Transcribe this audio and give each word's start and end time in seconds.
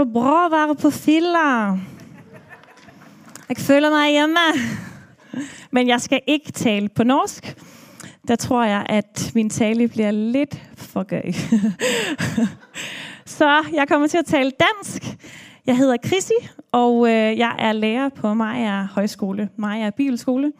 Så 0.00 0.04
bra 0.04 0.46
at 0.46 0.52
være 0.52 0.76
på 0.76 0.90
filler. 0.90 1.78
Jeg 3.48 3.56
føler 3.56 3.90
mig 3.90 4.10
hjemme. 4.10 4.38
Men 5.70 5.88
jeg 5.88 6.00
skal 6.00 6.20
ikke 6.26 6.52
tale 6.52 6.88
på 6.88 7.04
norsk. 7.04 7.56
Der 8.28 8.36
tror 8.36 8.64
jeg, 8.64 8.86
at 8.88 9.32
min 9.34 9.50
tale 9.50 9.88
bliver 9.88 10.10
lidt 10.10 10.62
for 10.76 11.02
gøy. 11.02 11.32
Så 13.36 13.64
jeg 13.72 13.88
kommer 13.88 14.06
til 14.06 14.18
at 14.18 14.26
tale 14.26 14.50
dansk. 14.50 15.02
Jeg 15.66 15.76
hedder 15.76 15.96
Chrissy, 16.06 16.48
og 16.72 17.08
øh, 17.08 17.38
jeg 17.38 17.56
er 17.58 17.72
lærer 17.72 18.08
på 18.08 18.34
Maja 18.34 18.82
Højskole, 18.82 19.48
Maja 19.56 19.90
Bibelskole. 19.90 20.52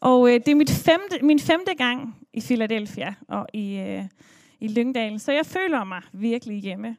Og 0.00 0.28
øh, 0.28 0.34
det 0.34 0.48
er 0.48 0.54
mit 0.54 0.70
femte, 0.70 1.18
min 1.22 1.38
femte 1.38 1.74
gang 1.78 2.16
i 2.32 2.40
Philadelphia 2.40 3.14
og 3.28 3.46
i, 3.52 3.76
øh, 3.76 4.04
i 4.60 4.68
Lyngdal, 4.68 5.20
så 5.20 5.32
jeg 5.32 5.46
føler 5.46 5.84
mig 5.84 6.02
virkelig 6.12 6.62
hjemme. 6.62 6.96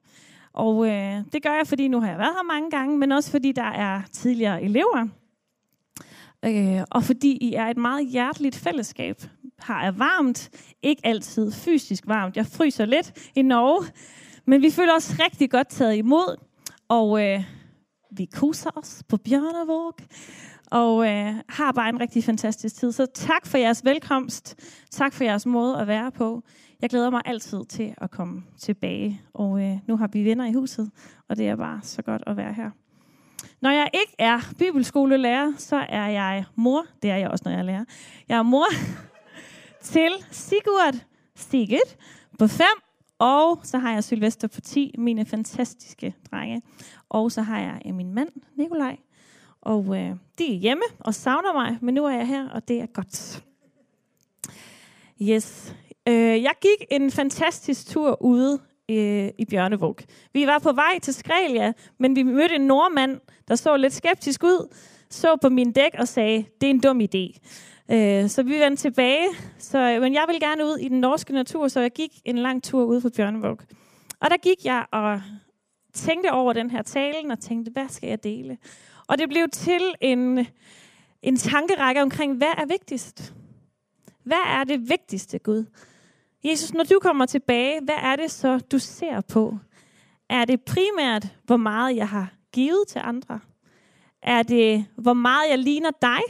Og 0.57 0.88
øh, 0.88 1.23
det 1.34 1.43
gør 1.43 1.53
jeg, 1.53 1.67
fordi 1.67 1.88
nu 1.88 1.99
har 1.99 2.09
jeg 2.09 2.17
været 2.17 2.34
her 2.35 2.43
mange 2.43 2.71
gange, 2.71 2.97
men 2.97 3.11
også 3.11 3.31
fordi 3.31 3.52
der 3.52 3.63
er 3.63 4.02
tidligere 4.11 4.63
elever. 4.63 5.07
Øh, 6.45 6.81
og 6.91 7.03
fordi 7.03 7.38
I 7.41 7.53
er 7.53 7.66
et 7.66 7.77
meget 7.77 8.07
hjerteligt 8.07 8.55
fællesskab. 8.55 9.21
Har 9.59 9.81
er 9.83 9.91
varmt, 9.91 10.49
ikke 10.83 11.02
altid 11.05 11.52
fysisk 11.52 12.07
varmt. 12.07 12.38
Jeg 12.38 12.45
fryser 12.45 12.85
lidt 12.85 13.31
i 13.35 13.41
Norge, 13.41 13.91
men 14.45 14.61
vi 14.61 14.71
føler 14.71 14.95
os 14.95 15.20
rigtig 15.20 15.52
godt 15.52 15.67
taget 15.67 15.95
imod. 15.95 16.38
Og 16.88 17.23
øh, 17.25 17.44
vi 18.11 18.25
kuser 18.25 18.69
os 18.75 19.03
på 19.09 19.17
Bjørnevåg 19.17 19.94
og 20.71 21.08
øh, 21.08 21.33
har 21.49 21.71
bare 21.71 21.89
en 21.89 21.99
rigtig 21.99 22.23
fantastisk 22.23 22.75
tid. 22.75 22.92
Så 22.92 23.05
tak 23.05 23.45
for 23.45 23.58
jeres 23.58 23.86
velkomst. 23.86 24.55
Tak 24.92 25.14
for 25.14 25.23
jeres 25.23 25.45
måde 25.45 25.80
at 25.80 25.88
være 25.88 26.11
på. 26.11 26.44
Jeg 26.81 26.89
glæder 26.89 27.09
mig 27.09 27.22
altid 27.25 27.66
til 27.66 27.94
at 27.97 28.11
komme 28.11 28.44
tilbage. 28.58 29.22
Og 29.33 29.64
øh, 29.64 29.78
nu 29.88 29.97
har 29.97 30.08
vi 30.08 30.25
venner 30.25 30.45
i 30.45 30.53
huset, 30.53 30.92
og 31.30 31.38
det 31.38 31.47
er 31.47 31.56
bare 31.56 31.80
så 31.83 32.02
godt 32.02 32.23
at 32.28 32.38
være 32.38 32.53
her. 32.53 32.72
Når 33.61 33.70
jeg 33.70 33.89
ikke 33.94 34.16
er 34.20 34.39
bibelskolelærer, 34.59 35.53
så 35.58 35.86
er 35.89 36.08
jeg 36.08 36.45
mor. 36.55 36.86
Det 37.02 37.11
er 37.11 37.16
jeg 37.16 37.30
også, 37.30 37.42
når 37.45 37.52
jeg 37.52 37.59
er 37.59 37.64
lærer. 37.64 37.86
Jeg 38.30 38.38
er 38.38 38.44
mor 38.44 38.67
til 39.81 40.11
Sigurd 40.31 40.95
Sigurd 41.36 41.98
på 42.39 42.48
5, 42.48 42.66
og 43.20 43.59
så 43.64 43.78
har 43.78 43.94
jeg 43.94 44.03
Sylvester 44.03 44.48
på 44.48 44.61
10, 44.61 44.95
mine 44.98 45.25
fantastiske 45.25 46.16
drenge. 46.31 46.61
Og 47.09 47.31
så 47.31 47.42
har 47.42 47.59
jeg 47.59 47.81
øh, 47.86 47.95
min 47.95 48.14
mand, 48.14 48.30
Nikolaj, 48.55 48.98
og 49.61 49.98
øh, 49.98 50.16
de 50.38 50.55
er 50.55 50.58
hjemme 50.58 50.83
og 51.00 51.14
savner 51.14 51.53
mig, 51.53 51.78
men 51.81 51.94
nu 51.94 52.05
er 52.05 52.11
jeg 52.11 52.28
her, 52.28 52.50
og 52.50 52.67
det 52.67 52.81
er 52.81 52.86
godt. 52.86 53.44
Yes. 55.22 55.75
Øh, 56.08 56.44
jeg 56.44 56.53
gik 56.61 56.88
en 56.91 57.11
fantastisk 57.11 57.88
tur 57.88 58.22
ude 58.22 58.59
øh, 58.89 59.30
i 59.38 59.45
Bjørnevåg. 59.50 59.97
Vi 60.33 60.47
var 60.47 60.59
på 60.59 60.72
vej 60.72 60.99
til 61.02 61.14
Skrælia, 61.14 61.73
men 61.99 62.16
vi 62.16 62.23
mødte 62.23 62.55
en 62.55 62.61
nordmand, 62.61 63.19
der 63.47 63.55
så 63.55 63.77
lidt 63.77 63.94
skeptisk 63.94 64.44
ud, 64.44 64.75
så 65.09 65.36
på 65.41 65.49
min 65.49 65.72
dæk 65.72 65.91
og 65.99 66.08
sagde, 66.08 66.45
det 66.61 66.67
er 66.67 66.72
en 66.72 66.80
dum 66.80 67.02
idé. 67.02 67.39
Øh, 67.91 68.30
så 68.30 68.44
vi 68.44 68.59
vendte 68.59 68.81
tilbage, 68.81 69.27
så, 69.58 69.97
men 70.02 70.14
jeg 70.14 70.25
vil 70.27 70.39
gerne 70.39 70.66
ud 70.66 70.77
i 70.77 70.88
den 70.88 70.99
norske 70.99 71.33
natur, 71.33 71.67
så 71.67 71.80
jeg 71.80 71.91
gik 71.91 72.11
en 72.25 72.38
lang 72.38 72.64
tur 72.64 72.83
ude 72.83 73.02
på 73.02 73.09
Bjørnevåg. 73.09 73.59
Og 74.19 74.30
der 74.30 74.38
gik 74.38 74.66
jeg 74.66 74.86
og 74.92 75.21
tænkte 75.94 76.31
over 76.31 76.53
den 76.53 76.71
her 76.71 76.81
talen 76.81 77.31
og 77.31 77.39
tænkte, 77.39 77.71
hvad 77.71 77.89
skal 77.89 78.09
jeg 78.09 78.23
dele? 78.23 78.58
Og 79.08 79.17
det 79.17 79.30
blev 79.30 79.49
til 79.49 79.81
en, 80.02 80.47
en 81.21 81.38
tankerække 81.38 82.02
omkring, 82.02 82.38
hvad 82.38 82.53
er 82.58 82.66
vigtigst? 82.66 83.33
Hvad 84.23 84.44
er 84.47 84.64
det 84.64 84.89
vigtigste, 84.89 85.39
Gud? 85.39 85.65
Jesus, 86.49 86.73
når 86.73 86.83
du 86.83 86.99
kommer 87.02 87.25
tilbage, 87.25 87.81
hvad 87.83 87.95
er 87.95 88.15
det 88.15 88.31
så, 88.31 88.59
du 88.59 88.80
ser 88.80 89.21
på? 89.21 89.58
Er 90.30 90.45
det 90.45 90.61
primært, 90.61 91.27
hvor 91.43 91.58
meget 91.58 91.95
jeg 91.95 92.09
har 92.09 92.33
givet 92.53 92.87
til 92.87 93.02
andre? 93.03 93.39
Er 94.21 94.43
det, 94.43 94.85
hvor 94.95 95.13
meget 95.13 95.49
jeg 95.49 95.59
ligner 95.59 95.91
dig? 96.02 96.21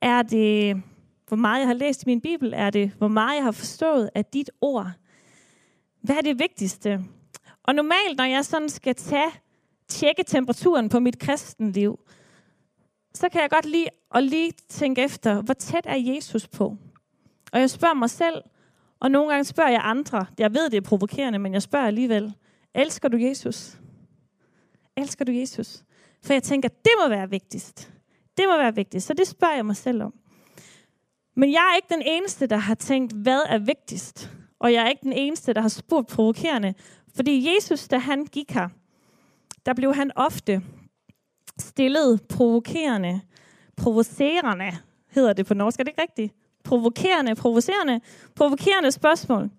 Er 0.00 0.22
det, 0.22 0.82
hvor 1.28 1.36
meget 1.36 1.60
jeg 1.60 1.66
har 1.66 1.74
læst 1.74 2.02
i 2.02 2.06
min 2.06 2.20
bibel? 2.20 2.52
Er 2.56 2.70
det, 2.70 2.92
hvor 2.98 3.08
meget 3.08 3.36
jeg 3.36 3.44
har 3.44 3.52
forstået 3.52 4.10
af 4.14 4.24
dit 4.24 4.50
ord? 4.60 4.90
Hvad 6.02 6.16
er 6.16 6.20
det 6.20 6.38
vigtigste? 6.38 7.04
Og 7.62 7.74
normalt, 7.74 8.18
når 8.18 8.24
jeg 8.24 8.44
sådan 8.44 8.68
skal 8.68 8.94
tage 8.94 9.30
tjekke 9.88 10.22
temperaturen 10.22 10.88
på 10.88 11.00
mit 11.00 11.18
kristenliv, 11.18 12.00
så 13.14 13.28
kan 13.28 13.40
jeg 13.40 13.50
godt 13.50 13.66
lide 13.66 13.88
at 14.14 14.24
lige 14.24 14.52
tænke 14.68 15.02
efter, 15.02 15.42
hvor 15.42 15.54
tæt 15.54 15.84
er 15.84 15.96
Jesus 15.96 16.48
på? 16.48 16.76
Og 17.52 17.60
jeg 17.60 17.70
spørger 17.70 17.94
mig 17.94 18.10
selv, 18.10 18.42
og 19.00 19.10
nogle 19.10 19.30
gange 19.30 19.44
spørger 19.44 19.70
jeg 19.70 19.80
andre. 19.84 20.26
Jeg 20.38 20.54
ved, 20.54 20.70
det 20.70 20.76
er 20.76 20.80
provokerende, 20.80 21.38
men 21.38 21.52
jeg 21.52 21.62
spørger 21.62 21.86
alligevel. 21.86 22.34
Elsker 22.74 23.08
du 23.08 23.16
Jesus? 23.16 23.78
Elsker 24.96 25.24
du 25.24 25.32
Jesus? 25.32 25.84
For 26.22 26.32
jeg 26.32 26.42
tænker, 26.42 26.68
det 26.68 26.92
må 27.02 27.08
være 27.08 27.30
vigtigst. 27.30 27.92
Det 28.36 28.44
må 28.48 28.56
være 28.56 28.74
vigtigst. 28.74 29.06
Så 29.06 29.14
det 29.14 29.26
spørger 29.26 29.54
jeg 29.54 29.66
mig 29.66 29.76
selv 29.76 30.02
om. 30.02 30.14
Men 31.36 31.52
jeg 31.52 31.70
er 31.72 31.76
ikke 31.76 31.94
den 31.94 32.02
eneste, 32.06 32.46
der 32.46 32.56
har 32.56 32.74
tænkt, 32.74 33.12
hvad 33.12 33.40
er 33.48 33.58
vigtigst? 33.58 34.30
Og 34.58 34.72
jeg 34.72 34.84
er 34.84 34.88
ikke 34.88 35.02
den 35.02 35.12
eneste, 35.12 35.52
der 35.52 35.60
har 35.60 35.68
spurgt 35.68 36.08
provokerende. 36.08 36.74
Fordi 37.16 37.54
Jesus, 37.54 37.88
da 37.88 37.98
han 37.98 38.24
gik 38.24 38.52
her, 38.52 38.68
der 39.66 39.74
blev 39.74 39.94
han 39.94 40.10
ofte 40.16 40.62
stillet 41.58 42.22
provokerende, 42.28 43.20
provocerende, 43.76 44.72
hedder 45.10 45.32
det 45.32 45.46
på 45.46 45.54
norsk, 45.54 45.80
er 45.80 45.84
det 45.84 45.90
ikke 45.90 46.02
rigtigt? 46.02 46.34
Provokerende, 46.68 47.34
provokerende, 47.34 48.00
provokerende 48.34 48.92
spørgsmål. 48.92 49.50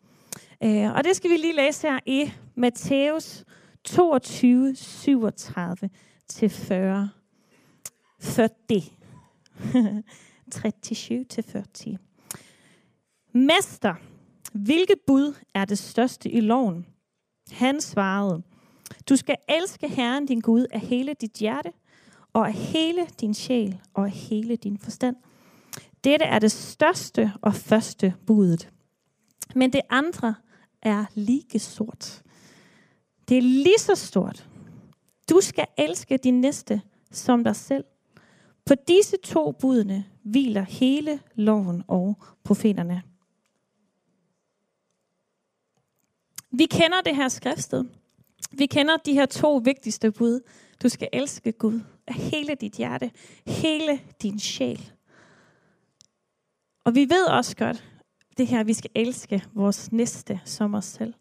Øh, 0.64 0.96
og 0.96 1.04
det 1.04 1.16
skal 1.16 1.30
vi 1.30 1.38
lige 1.38 1.56
læse 1.56 1.88
her 1.88 2.00
i 2.06 2.32
Matthæus 2.56 3.44
22, 3.84 4.76
37 4.76 5.90
til 6.28 6.50
40. 6.50 7.10
40. 8.20 8.80
37 10.52 11.24
til 11.24 11.44
40. 11.44 11.98
Mester, 13.32 13.96
hvilket 14.54 14.98
bud 15.08 15.36
er 15.54 15.66
det 15.66 15.78
største 15.78 16.30
i 16.30 16.40
loven? 16.40 16.86
Han 17.52 17.82
svarede, 17.82 18.42
du 19.10 19.16
skal 19.16 19.36
elske 19.50 19.88
Herren 19.88 20.26
din 20.26 20.40
Gud 20.40 20.66
af 20.72 20.80
hele 20.80 21.14
dit 21.14 21.34
hjerte, 21.34 21.72
og 22.34 22.48
af 22.48 22.54
hele 22.54 23.08
din 23.22 23.34
sjæl, 23.34 23.80
og 23.94 24.06
af 24.06 24.12
hele 24.12 24.56
din 24.56 24.78
forstand. 24.78 25.16
Dette 26.04 26.26
er 26.26 26.40
det 26.40 26.52
største 26.52 27.34
og 27.42 27.56
første 27.56 28.14
budet. 28.28 28.70
Men 29.56 29.74
det 29.74 29.82
andre 29.90 30.36
er 30.82 31.06
lige 31.14 31.60
sort. 31.60 32.24
Det 33.30 33.38
er 33.38 33.42
lige 33.42 33.80
så 33.80 33.96
stort. 33.96 34.50
Du 35.30 35.42
skal 35.42 35.66
elske 35.78 36.18
din 36.18 36.42
næste 36.42 36.82
som 37.12 37.44
dig 37.44 37.56
selv. 37.56 37.84
På 38.66 38.74
disse 38.88 39.18
to 39.24 39.52
budene 39.52 40.06
hviler 40.24 40.62
hele 40.62 41.20
loven 41.36 41.84
og 41.88 42.18
profeterne. 42.44 43.04
Vi 46.52 46.66
kender 46.66 47.02
det 47.02 47.16
her 47.16 47.28
skriftsted. 47.28 47.86
Vi 48.52 48.66
kender 48.66 48.98
de 48.98 49.14
her 49.14 49.26
to 49.26 49.62
vigtigste 49.64 50.12
bud. 50.12 50.42
Du 50.84 50.90
skal 50.90 51.10
elske 51.14 51.52
Gud 51.52 51.82
af 52.08 52.14
hele 52.14 52.56
dit 52.56 52.74
hjerte, 52.74 53.12
hele 53.46 54.00
din 54.22 54.40
sjæl. 54.40 54.92
Og 56.86 56.96
vi 56.96 57.10
ved 57.10 57.26
også 57.26 57.56
godt, 57.56 57.84
det 58.38 58.48
her, 58.48 58.64
vi 58.64 58.74
skal 58.74 58.92
elske 58.96 59.44
vores 59.54 59.92
næste 59.92 60.40
som 60.46 60.74
os 60.74 60.86
selv. 60.86 61.14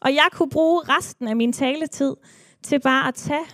Og 0.00 0.14
jeg 0.14 0.28
kunne 0.32 0.50
bruge 0.50 0.82
resten 0.88 1.28
af 1.28 1.36
min 1.36 1.52
taletid 1.52 2.16
til 2.62 2.80
bare 2.80 3.08
at 3.08 3.14
tage 3.14 3.44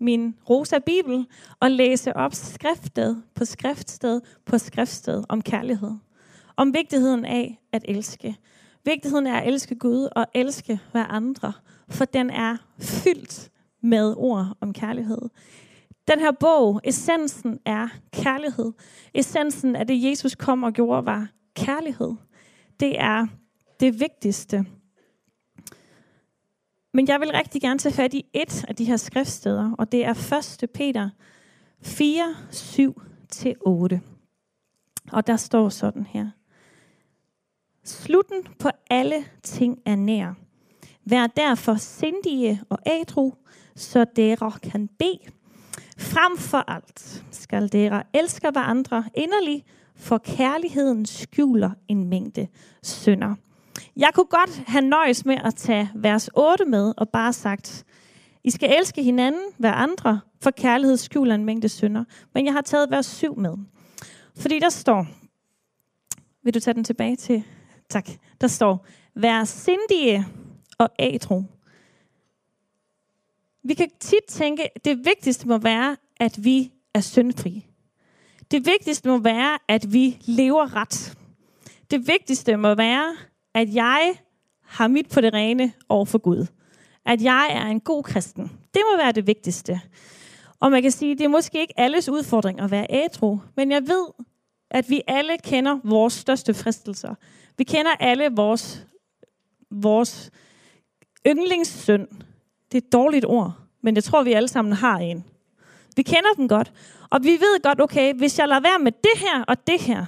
min 0.00 0.34
rosa 0.50 0.78
bibel 0.78 1.26
og 1.60 1.70
læse 1.70 2.16
op 2.16 2.34
skriftsted 2.34 3.16
på 3.34 3.44
skriftsted 3.44 4.20
på 4.46 4.58
skriftsted 4.58 5.24
om 5.28 5.42
kærlighed. 5.42 5.92
Om 6.56 6.74
vigtigheden 6.74 7.24
af 7.24 7.60
at 7.72 7.84
elske. 7.88 8.36
Vigtigheden 8.84 9.26
er 9.26 9.40
at 9.40 9.48
elske 9.48 9.74
Gud 9.74 10.08
og 10.16 10.26
elske 10.34 10.80
hver 10.92 11.04
andre 11.04 11.52
for 11.88 12.04
den 12.04 12.30
er 12.30 12.56
fyldt 12.78 13.50
med 13.82 14.14
ord 14.16 14.56
om 14.60 14.72
kærlighed. 14.72 15.18
Den 16.08 16.20
her 16.20 16.32
bog, 16.32 16.80
essensen 16.84 17.58
er 17.64 17.88
kærlighed. 18.12 18.72
Essensen 19.14 19.76
af 19.76 19.86
det, 19.86 20.02
Jesus 20.02 20.34
kom 20.34 20.62
og 20.62 20.72
gjorde, 20.72 21.06
var 21.06 21.28
kærlighed. 21.54 22.14
Det 22.80 23.00
er 23.00 23.26
det 23.80 24.00
vigtigste. 24.00 24.66
Men 26.94 27.08
jeg 27.08 27.20
vil 27.20 27.30
rigtig 27.30 27.60
gerne 27.60 27.78
tage 27.78 27.94
fat 27.94 28.14
i 28.14 28.26
et 28.32 28.64
af 28.68 28.76
de 28.76 28.84
her 28.84 28.96
skriftsteder, 28.96 29.72
og 29.78 29.92
det 29.92 30.04
er 30.04 30.40
1. 30.62 30.70
Peter 30.70 31.10
4, 31.82 32.34
7-8. 33.96 33.98
Og 35.12 35.26
der 35.26 35.36
står 35.36 35.68
sådan 35.68 36.06
her. 36.06 36.30
Slutten 37.84 38.46
på 38.58 38.68
alle 38.90 39.24
ting 39.42 39.78
er 39.86 39.96
nær. 39.96 40.34
Vær 41.04 41.26
derfor 41.26 41.74
sindige 41.74 42.62
og 42.68 42.78
ædru, 42.86 43.32
så 43.76 44.04
dere 44.16 44.52
kan 44.62 44.88
bede. 44.88 45.35
Frem 45.98 46.38
for 46.38 46.64
alt 46.70 47.24
skal 47.30 47.72
dere 47.72 48.02
elske 48.14 48.50
hverandre 48.50 49.04
inderligt, 49.14 49.66
for 49.96 50.18
kærligheden 50.18 51.06
skjuler 51.06 51.70
en 51.88 52.04
mængde 52.04 52.48
synder. 52.82 53.34
Jeg 53.96 54.10
kunne 54.14 54.26
godt 54.26 54.62
have 54.66 54.84
nøjes 54.84 55.24
med 55.24 55.36
at 55.44 55.54
tage 55.54 55.90
vers 55.94 56.30
8 56.34 56.64
med 56.64 56.94
og 56.96 57.08
bare 57.08 57.32
sagt, 57.32 57.84
I 58.44 58.50
skal 58.50 58.74
elske 58.78 59.02
hinanden, 59.02 59.42
hver 59.58 59.72
andre, 59.72 60.20
for 60.42 60.50
kærlighed 60.50 60.96
skjuler 60.96 61.34
en 61.34 61.44
mængde 61.44 61.68
synder. 61.68 62.04
Men 62.34 62.46
jeg 62.46 62.52
har 62.52 62.60
taget 62.60 62.90
vers 62.90 63.06
7 63.06 63.38
med. 63.38 63.54
Fordi 64.36 64.58
der 64.58 64.68
står, 64.68 65.06
vil 66.44 66.54
du 66.54 66.60
tage 66.60 66.74
den 66.74 66.84
tilbage 66.84 67.16
til? 67.16 67.44
Tak. 67.88 68.08
Der 68.40 68.46
står, 68.46 68.86
vær 69.14 69.44
sindige 69.44 70.26
og 70.78 70.88
ædru. 70.98 71.42
Vi 73.66 73.74
kan 73.74 73.90
tit 74.00 74.24
tænke, 74.28 74.62
at 74.76 74.84
det 74.84 74.98
vigtigste 75.04 75.48
må 75.48 75.58
være, 75.58 75.96
at 76.16 76.44
vi 76.44 76.72
er 76.94 77.00
syndfri. 77.00 77.66
Det 78.50 78.66
vigtigste 78.66 79.08
må 79.08 79.18
være, 79.18 79.58
at 79.68 79.92
vi 79.92 80.18
lever 80.20 80.76
ret. 80.76 81.18
Det 81.90 82.08
vigtigste 82.08 82.56
må 82.56 82.74
være, 82.74 83.16
at 83.54 83.74
jeg 83.74 84.14
har 84.62 84.88
mit 84.88 85.08
på 85.08 85.20
det 85.20 85.34
rene 85.34 85.72
over 85.88 86.04
for 86.04 86.18
Gud. 86.18 86.46
At 87.06 87.22
jeg 87.22 87.48
er 87.50 87.66
en 87.66 87.80
god 87.80 88.02
kristen. 88.02 88.42
Det 88.74 88.82
må 88.92 88.96
være 88.96 89.12
det 89.12 89.26
vigtigste. 89.26 89.80
Og 90.60 90.70
man 90.70 90.82
kan 90.82 90.90
sige, 90.90 91.14
det 91.14 91.24
er 91.24 91.28
måske 91.28 91.60
ikke 91.60 91.80
alles 91.80 92.08
udfordring 92.08 92.60
at 92.60 92.70
være 92.70 92.86
ædru, 92.90 93.38
men 93.56 93.70
jeg 93.70 93.82
ved, 93.82 94.06
at 94.70 94.90
vi 94.90 95.02
alle 95.06 95.38
kender 95.38 95.78
vores 95.84 96.12
største 96.12 96.54
fristelser. 96.54 97.14
Vi 97.58 97.64
kender 97.64 97.90
alle 98.00 98.30
vores, 98.36 98.86
vores 99.70 100.30
yndlingssynd. 101.26 102.08
Det 102.76 102.82
er 102.82 102.86
et 102.86 102.92
dårligt 102.92 103.24
ord, 103.24 103.52
men 103.82 103.94
jeg 103.94 104.04
tror, 104.04 104.22
vi 104.22 104.32
alle 104.32 104.48
sammen 104.48 104.72
har 104.72 104.98
en. 104.98 105.24
Vi 105.96 106.02
kender 106.02 106.32
den 106.36 106.48
godt, 106.48 106.72
og 107.10 107.24
vi 107.24 107.30
ved 107.30 107.62
godt, 107.62 107.80
okay, 107.80 108.14
hvis 108.14 108.38
jeg 108.38 108.48
lader 108.48 108.60
være 108.60 108.78
med 108.78 108.92
det 108.92 109.20
her 109.20 109.44
og 109.48 109.66
det 109.66 109.80
her, 109.80 110.06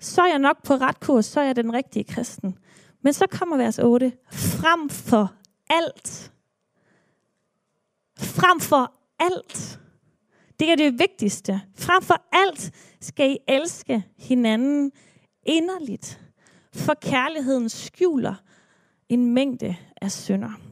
så 0.00 0.22
er 0.22 0.26
jeg 0.26 0.38
nok 0.38 0.62
på 0.64 0.74
ret 0.74 1.00
kurs, 1.00 1.26
så 1.26 1.40
er 1.40 1.44
jeg 1.44 1.56
den 1.56 1.72
rigtige 1.72 2.04
kristen. 2.04 2.58
Men 3.02 3.12
så 3.12 3.26
kommer 3.26 3.56
vers 3.56 3.78
8. 3.78 4.12
Frem 4.32 4.88
for 4.88 5.32
alt. 5.70 6.32
Frem 8.18 8.60
for 8.60 8.92
alt. 9.18 9.80
Det 10.60 10.72
er 10.72 10.76
det 10.76 10.98
vigtigste. 10.98 11.60
Frem 11.78 12.02
for 12.02 12.22
alt 12.32 12.72
skal 13.00 13.30
I 13.30 13.38
elske 13.48 14.04
hinanden 14.18 14.92
inderligt. 15.46 16.20
For 16.74 16.94
kærligheden 16.94 17.68
skjuler 17.68 18.34
en 19.08 19.34
mængde 19.34 19.76
af 20.02 20.10
synder. 20.10 20.69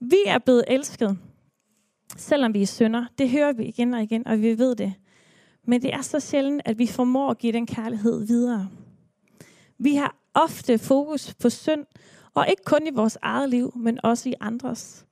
Vi 0.00 0.18
er 0.26 0.38
blevet 0.38 0.64
elsket, 0.68 1.18
selvom 2.16 2.54
vi 2.54 2.62
er 2.62 2.66
synder. 2.66 3.06
Det 3.18 3.30
hører 3.30 3.52
vi 3.52 3.64
igen 3.64 3.94
og 3.94 4.02
igen, 4.02 4.26
og 4.26 4.42
vi 4.42 4.58
ved 4.58 4.74
det. 4.74 4.94
Men 5.64 5.82
det 5.82 5.94
er 5.94 6.02
så 6.02 6.20
sjældent, 6.20 6.62
at 6.64 6.78
vi 6.78 6.86
formår 6.86 7.30
at 7.30 7.38
give 7.38 7.52
den 7.52 7.66
kærlighed 7.66 8.26
videre. 8.26 8.68
Vi 9.78 9.94
har 9.94 10.16
ofte 10.34 10.78
fokus 10.78 11.34
på 11.34 11.50
synd, 11.50 11.86
og 12.34 12.46
ikke 12.48 12.62
kun 12.64 12.86
i 12.86 12.90
vores 12.90 13.18
eget 13.22 13.50
liv, 13.50 13.72
men 13.76 13.98
også 14.02 14.28
i 14.28 14.34
andres. 14.40 15.06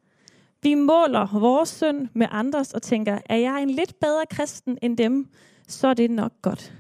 Vi 0.63 0.75
måler 0.75 1.39
vores 1.39 1.69
synd 1.69 2.09
med 2.15 2.27
andres 2.31 2.75
og 2.75 2.83
tænker, 2.83 3.19
er 3.27 3.37
jeg 3.37 3.63
en 3.63 3.71
lidt 3.71 4.01
bedre 4.01 4.27
kristen 4.31 4.79
end 4.83 4.97
dem, 4.97 5.29
så 5.69 5.89
er 5.89 5.95
det 5.95 6.11
nok 6.11 6.33
godt. 6.43 6.73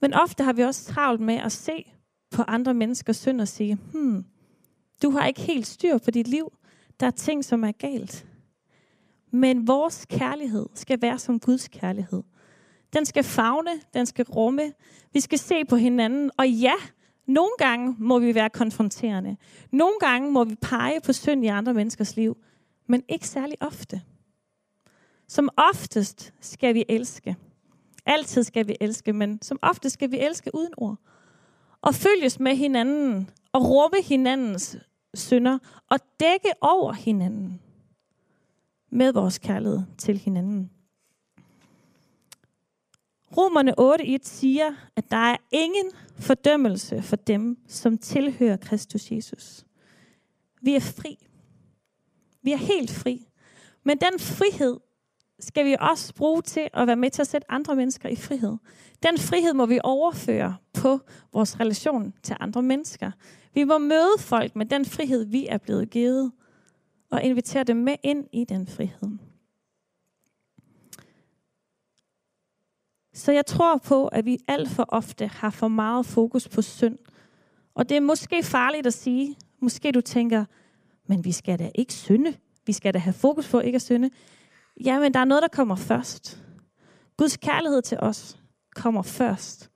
Men 0.00 0.14
ofte 0.14 0.44
har 0.44 0.52
vi 0.52 0.62
også 0.62 0.84
travlt 0.84 1.20
med 1.20 1.34
at 1.34 1.52
se 1.52 1.92
på 2.30 2.42
andre 2.42 2.74
menneskers 2.74 3.16
synd 3.16 3.40
og 3.40 3.48
sige, 3.48 3.78
hmm, 3.92 4.24
du 5.02 5.10
har 5.10 5.26
ikke 5.26 5.40
helt 5.40 5.66
styr 5.66 5.98
på 5.98 6.10
dit 6.10 6.28
liv. 6.28 6.52
Der 7.00 7.06
er 7.06 7.10
ting, 7.10 7.44
som 7.44 7.64
er 7.64 7.72
galt. 7.72 8.26
Men 9.30 9.66
vores 9.66 10.06
kærlighed 10.10 10.66
skal 10.74 11.02
være 11.02 11.18
som 11.18 11.40
Guds 11.40 11.68
kærlighed. 11.68 12.22
Den 12.92 13.04
skal 13.04 13.24
fagne, 13.24 13.70
den 13.94 14.06
skal 14.06 14.24
rumme. 14.24 14.72
Vi 15.12 15.20
skal 15.20 15.38
se 15.38 15.64
på 15.64 15.76
hinanden. 15.76 16.30
Og 16.38 16.48
ja, 16.48 16.74
nogle 17.26 17.50
gange 17.58 17.96
må 17.98 18.18
vi 18.18 18.34
være 18.34 18.50
konfronterende. 18.50 19.36
Nogle 19.72 19.94
gange 20.00 20.30
må 20.30 20.44
vi 20.44 20.54
pege 20.54 21.00
på 21.00 21.12
synd 21.12 21.44
i 21.44 21.46
andre 21.46 21.74
menneskers 21.74 22.16
liv. 22.16 22.36
Men 22.86 23.02
ikke 23.08 23.28
særlig 23.28 23.56
ofte. 23.60 24.02
Som 25.28 25.48
oftest 25.56 26.34
skal 26.40 26.74
vi 26.74 26.84
elske. 26.88 27.36
Altid 28.06 28.42
skal 28.42 28.68
vi 28.68 28.76
elske, 28.80 29.12
men 29.12 29.42
som 29.42 29.58
oftest 29.62 29.94
skal 29.94 30.10
vi 30.10 30.18
elske 30.18 30.50
uden 30.54 30.72
ord. 30.76 30.96
Og 31.82 31.94
følges 31.94 32.40
med 32.40 32.56
hinanden, 32.56 33.30
og 33.52 33.68
rumme 33.68 34.02
hinandens 34.02 34.76
synder, 35.14 35.58
og 35.90 35.98
dække 36.20 36.52
over 36.60 36.92
hinanden 36.92 37.60
med 38.90 39.12
vores 39.12 39.38
kærlighed 39.38 39.82
til 39.98 40.18
hinanden. 40.18 40.70
Romerne 43.36 43.74
8.1 43.80 44.18
siger, 44.22 44.74
at 44.96 45.10
der 45.10 45.16
er 45.16 45.36
ingen 45.50 45.90
fordømmelse 46.18 47.02
for 47.02 47.16
dem, 47.16 47.58
som 47.68 47.98
tilhører 47.98 48.56
Kristus 48.56 49.10
Jesus. 49.12 49.64
Vi 50.62 50.74
er 50.74 50.80
fri. 50.80 51.26
Vi 52.42 52.52
er 52.52 52.56
helt 52.56 52.90
fri. 52.90 53.28
Men 53.84 53.98
den 53.98 54.18
frihed 54.18 54.80
skal 55.40 55.64
vi 55.64 55.76
også 55.80 56.14
bruge 56.14 56.42
til 56.42 56.68
at 56.74 56.86
være 56.86 56.96
med 56.96 57.10
til 57.10 57.22
at 57.22 57.28
sætte 57.28 57.50
andre 57.50 57.76
mennesker 57.76 58.08
i 58.08 58.16
frihed. 58.16 58.56
Den 59.02 59.18
frihed 59.18 59.54
må 59.54 59.66
vi 59.66 59.80
overføre 59.84 60.56
på 60.72 61.00
vores 61.32 61.60
relation 61.60 62.14
til 62.22 62.36
andre 62.40 62.62
mennesker. 62.62 63.10
Vi 63.58 63.64
må 63.64 63.78
møde 63.78 64.18
folk 64.18 64.56
med 64.56 64.66
den 64.66 64.84
frihed, 64.84 65.24
vi 65.24 65.46
er 65.46 65.58
blevet 65.58 65.90
givet, 65.90 66.32
og 67.10 67.22
invitere 67.22 67.64
dem 67.64 67.76
med 67.76 67.96
ind 68.02 68.26
i 68.32 68.44
den 68.44 68.66
frihed. 68.66 69.18
Så 73.12 73.32
jeg 73.32 73.46
tror 73.46 73.76
på, 73.76 74.08
at 74.08 74.24
vi 74.24 74.38
alt 74.48 74.68
for 74.68 74.84
ofte 74.88 75.26
har 75.26 75.50
for 75.50 75.68
meget 75.68 76.06
fokus 76.06 76.48
på 76.48 76.62
synd. 76.62 76.98
Og 77.74 77.88
det 77.88 77.96
er 77.96 78.00
måske 78.00 78.42
farligt 78.42 78.86
at 78.86 78.94
sige. 78.94 79.36
Måske 79.60 79.92
du 79.92 80.00
tænker, 80.00 80.44
men 81.06 81.24
vi 81.24 81.32
skal 81.32 81.58
da 81.58 81.70
ikke 81.74 81.94
synde. 81.94 82.34
Vi 82.66 82.72
skal 82.72 82.94
da 82.94 82.98
have 82.98 83.14
fokus 83.14 83.50
på 83.50 83.60
ikke 83.60 83.76
at 83.76 83.82
synde. 83.82 84.10
Ja, 84.84 85.00
men 85.00 85.14
der 85.14 85.20
er 85.20 85.24
noget, 85.24 85.42
der 85.42 85.48
kommer 85.48 85.76
først. 85.76 86.44
Guds 87.16 87.36
kærlighed 87.36 87.82
til 87.82 87.98
os 88.00 88.38
kommer 88.74 89.02
først. 89.02 89.70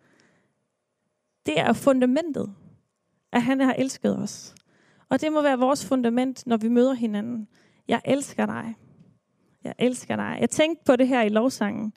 Det 1.46 1.60
er 1.60 1.72
fundamentet, 1.72 2.54
at 3.32 3.42
han 3.42 3.60
har 3.60 3.72
elsket 3.72 4.18
os. 4.18 4.54
Og 5.08 5.20
det 5.20 5.32
må 5.32 5.42
være 5.42 5.58
vores 5.58 5.86
fundament, 5.86 6.46
når 6.46 6.56
vi 6.56 6.68
møder 6.68 6.94
hinanden. 6.94 7.48
Jeg 7.88 8.00
elsker 8.04 8.46
dig. 8.46 8.74
Jeg 9.64 9.74
elsker 9.78 10.16
dig. 10.16 10.38
Jeg 10.40 10.50
tænkte 10.50 10.84
på 10.86 10.96
det 10.96 11.08
her 11.08 11.22
i 11.22 11.28
lovsangen. 11.28 11.92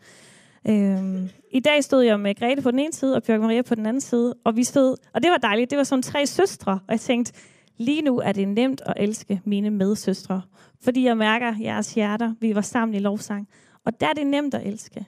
Øhm, 0.67 1.29
I 1.51 1.59
dag 1.59 1.83
stod 1.83 2.03
jeg 2.03 2.19
med 2.19 2.35
Grete 2.35 2.61
på 2.61 2.71
den 2.71 2.79
ene 2.79 2.93
side, 2.93 3.15
og 3.15 3.23
Bjørk 3.23 3.41
Maria 3.41 3.61
på 3.61 3.75
den 3.75 3.85
anden 3.85 4.01
side, 4.01 4.35
og 4.43 4.55
vi 4.55 4.63
stod, 4.63 4.95
og 5.13 5.23
det 5.23 5.31
var 5.31 5.37
dejligt, 5.37 5.69
det 5.69 5.77
var 5.77 5.83
som 5.83 6.01
tre 6.01 6.25
søstre, 6.25 6.71
og 6.71 6.91
jeg 6.91 6.99
tænkte, 6.99 7.33
lige 7.77 8.01
nu 8.01 8.19
er 8.19 8.31
det 8.31 8.47
nemt 8.47 8.81
at 8.85 8.93
elske 8.97 9.41
mine 9.45 9.69
medsøstre, 9.69 10.41
fordi 10.81 11.05
jeg 11.05 11.17
mærker 11.17 11.55
jeres 11.61 11.93
hjerter, 11.93 12.33
vi 12.39 12.55
var 12.55 12.61
sammen 12.61 12.95
i 12.95 12.99
lovsang, 12.99 13.47
og 13.85 13.99
der 13.99 14.07
er 14.07 14.13
det 14.13 14.27
nemt 14.27 14.53
at 14.53 14.67
elske. 14.67 15.05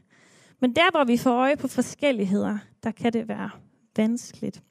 Men 0.62 0.76
der, 0.76 0.92
hvor 0.92 1.04
vi 1.04 1.18
får 1.18 1.32
øje 1.32 1.58
på 1.58 1.68
forskelligheder, 1.68 2.58
der 2.84 2.92
kan 2.92 3.14
det 3.14 3.28
være 3.28 3.50
vanskeligt. 3.98 4.62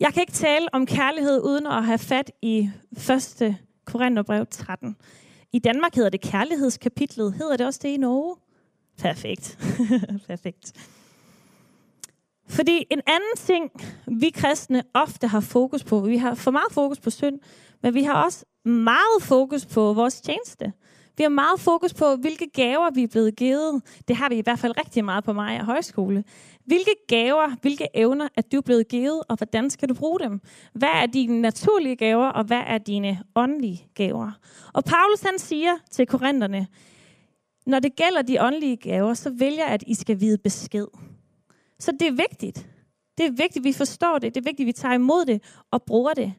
Jeg 0.00 0.12
kan 0.14 0.20
ikke 0.20 0.32
tale 0.32 0.74
om 0.74 0.86
kærlighed 0.86 1.42
uden 1.42 1.66
at 1.66 1.84
have 1.84 1.98
fat 1.98 2.30
i 2.42 2.70
1. 3.10 3.56
Korintherbrev 3.84 4.46
13. 4.50 4.96
I 5.52 5.58
Danmark 5.58 5.94
hedder 5.94 6.10
det 6.10 6.20
kærlighedskapitlet. 6.20 7.34
Hedder 7.34 7.56
det 7.56 7.66
også 7.66 7.80
det 7.82 7.88
i 7.88 7.96
Norge? 7.96 8.36
Perfekt. 8.98 9.58
Perfekt. 10.28 10.72
Fordi 12.48 12.84
en 12.90 13.00
anden 13.06 13.36
ting, 13.36 13.70
vi 14.20 14.30
kristne 14.30 14.82
ofte 14.94 15.26
har 15.26 15.40
fokus 15.40 15.84
på, 15.84 16.00
vi 16.00 16.16
har 16.16 16.34
for 16.34 16.50
meget 16.50 16.72
fokus 16.72 17.00
på 17.00 17.10
synd, 17.10 17.38
men 17.82 17.94
vi 17.94 18.02
har 18.02 18.24
også 18.24 18.44
meget 18.64 19.22
fokus 19.22 19.66
på 19.66 19.92
vores 19.92 20.20
tjeneste. 20.20 20.72
Vi 21.16 21.22
har 21.22 21.28
meget 21.30 21.60
fokus 21.60 21.94
på, 21.94 22.16
hvilke 22.16 22.50
gaver 22.54 22.90
vi 22.90 23.02
er 23.02 23.06
blevet 23.06 23.36
givet. 23.36 23.82
Det 24.08 24.16
har 24.16 24.28
vi 24.28 24.34
i 24.34 24.40
hvert 24.40 24.58
fald 24.58 24.78
rigtig 24.78 25.04
meget 25.04 25.24
på 25.24 25.32
mig 25.32 25.60
og 25.60 25.66
højskole. 25.66 26.24
Hvilke 26.66 26.94
gaver, 27.08 27.56
hvilke 27.60 27.88
evner 27.94 28.28
er 28.36 28.42
du 28.42 28.60
blevet 28.60 28.88
givet, 28.88 29.22
og 29.28 29.36
hvordan 29.36 29.70
skal 29.70 29.88
du 29.88 29.94
bruge 29.94 30.20
dem? 30.20 30.40
Hvad 30.72 30.88
er 30.88 31.06
dine 31.06 31.40
naturlige 31.40 31.96
gaver, 31.96 32.26
og 32.26 32.44
hvad 32.44 32.62
er 32.66 32.78
dine 32.78 33.22
åndelige 33.34 33.88
gaver? 33.94 34.32
Og 34.72 34.84
Paulus 34.84 35.20
han 35.20 35.38
siger 35.38 35.76
til 35.90 36.06
korinterne, 36.06 36.66
når 37.66 37.78
det 37.78 37.96
gælder 37.96 38.22
de 38.22 38.42
åndelige 38.42 38.76
gaver, 38.76 39.14
så 39.14 39.30
vælger 39.30 39.64
jeg, 39.64 39.74
at 39.74 39.84
I 39.86 39.94
skal 39.94 40.20
vide 40.20 40.38
besked. 40.38 40.86
Så 41.78 41.92
det 41.92 42.08
er 42.08 42.12
vigtigt. 42.12 42.68
Det 43.18 43.26
er 43.26 43.30
vigtigt, 43.30 43.56
at 43.56 43.64
vi 43.64 43.72
forstår 43.72 44.18
det. 44.18 44.34
Det 44.34 44.40
er 44.40 44.44
vigtigt, 44.44 44.60
at 44.60 44.66
vi 44.66 44.72
tager 44.72 44.94
imod 44.94 45.24
det 45.24 45.42
og 45.70 45.82
bruger 45.82 46.14
det. 46.14 46.34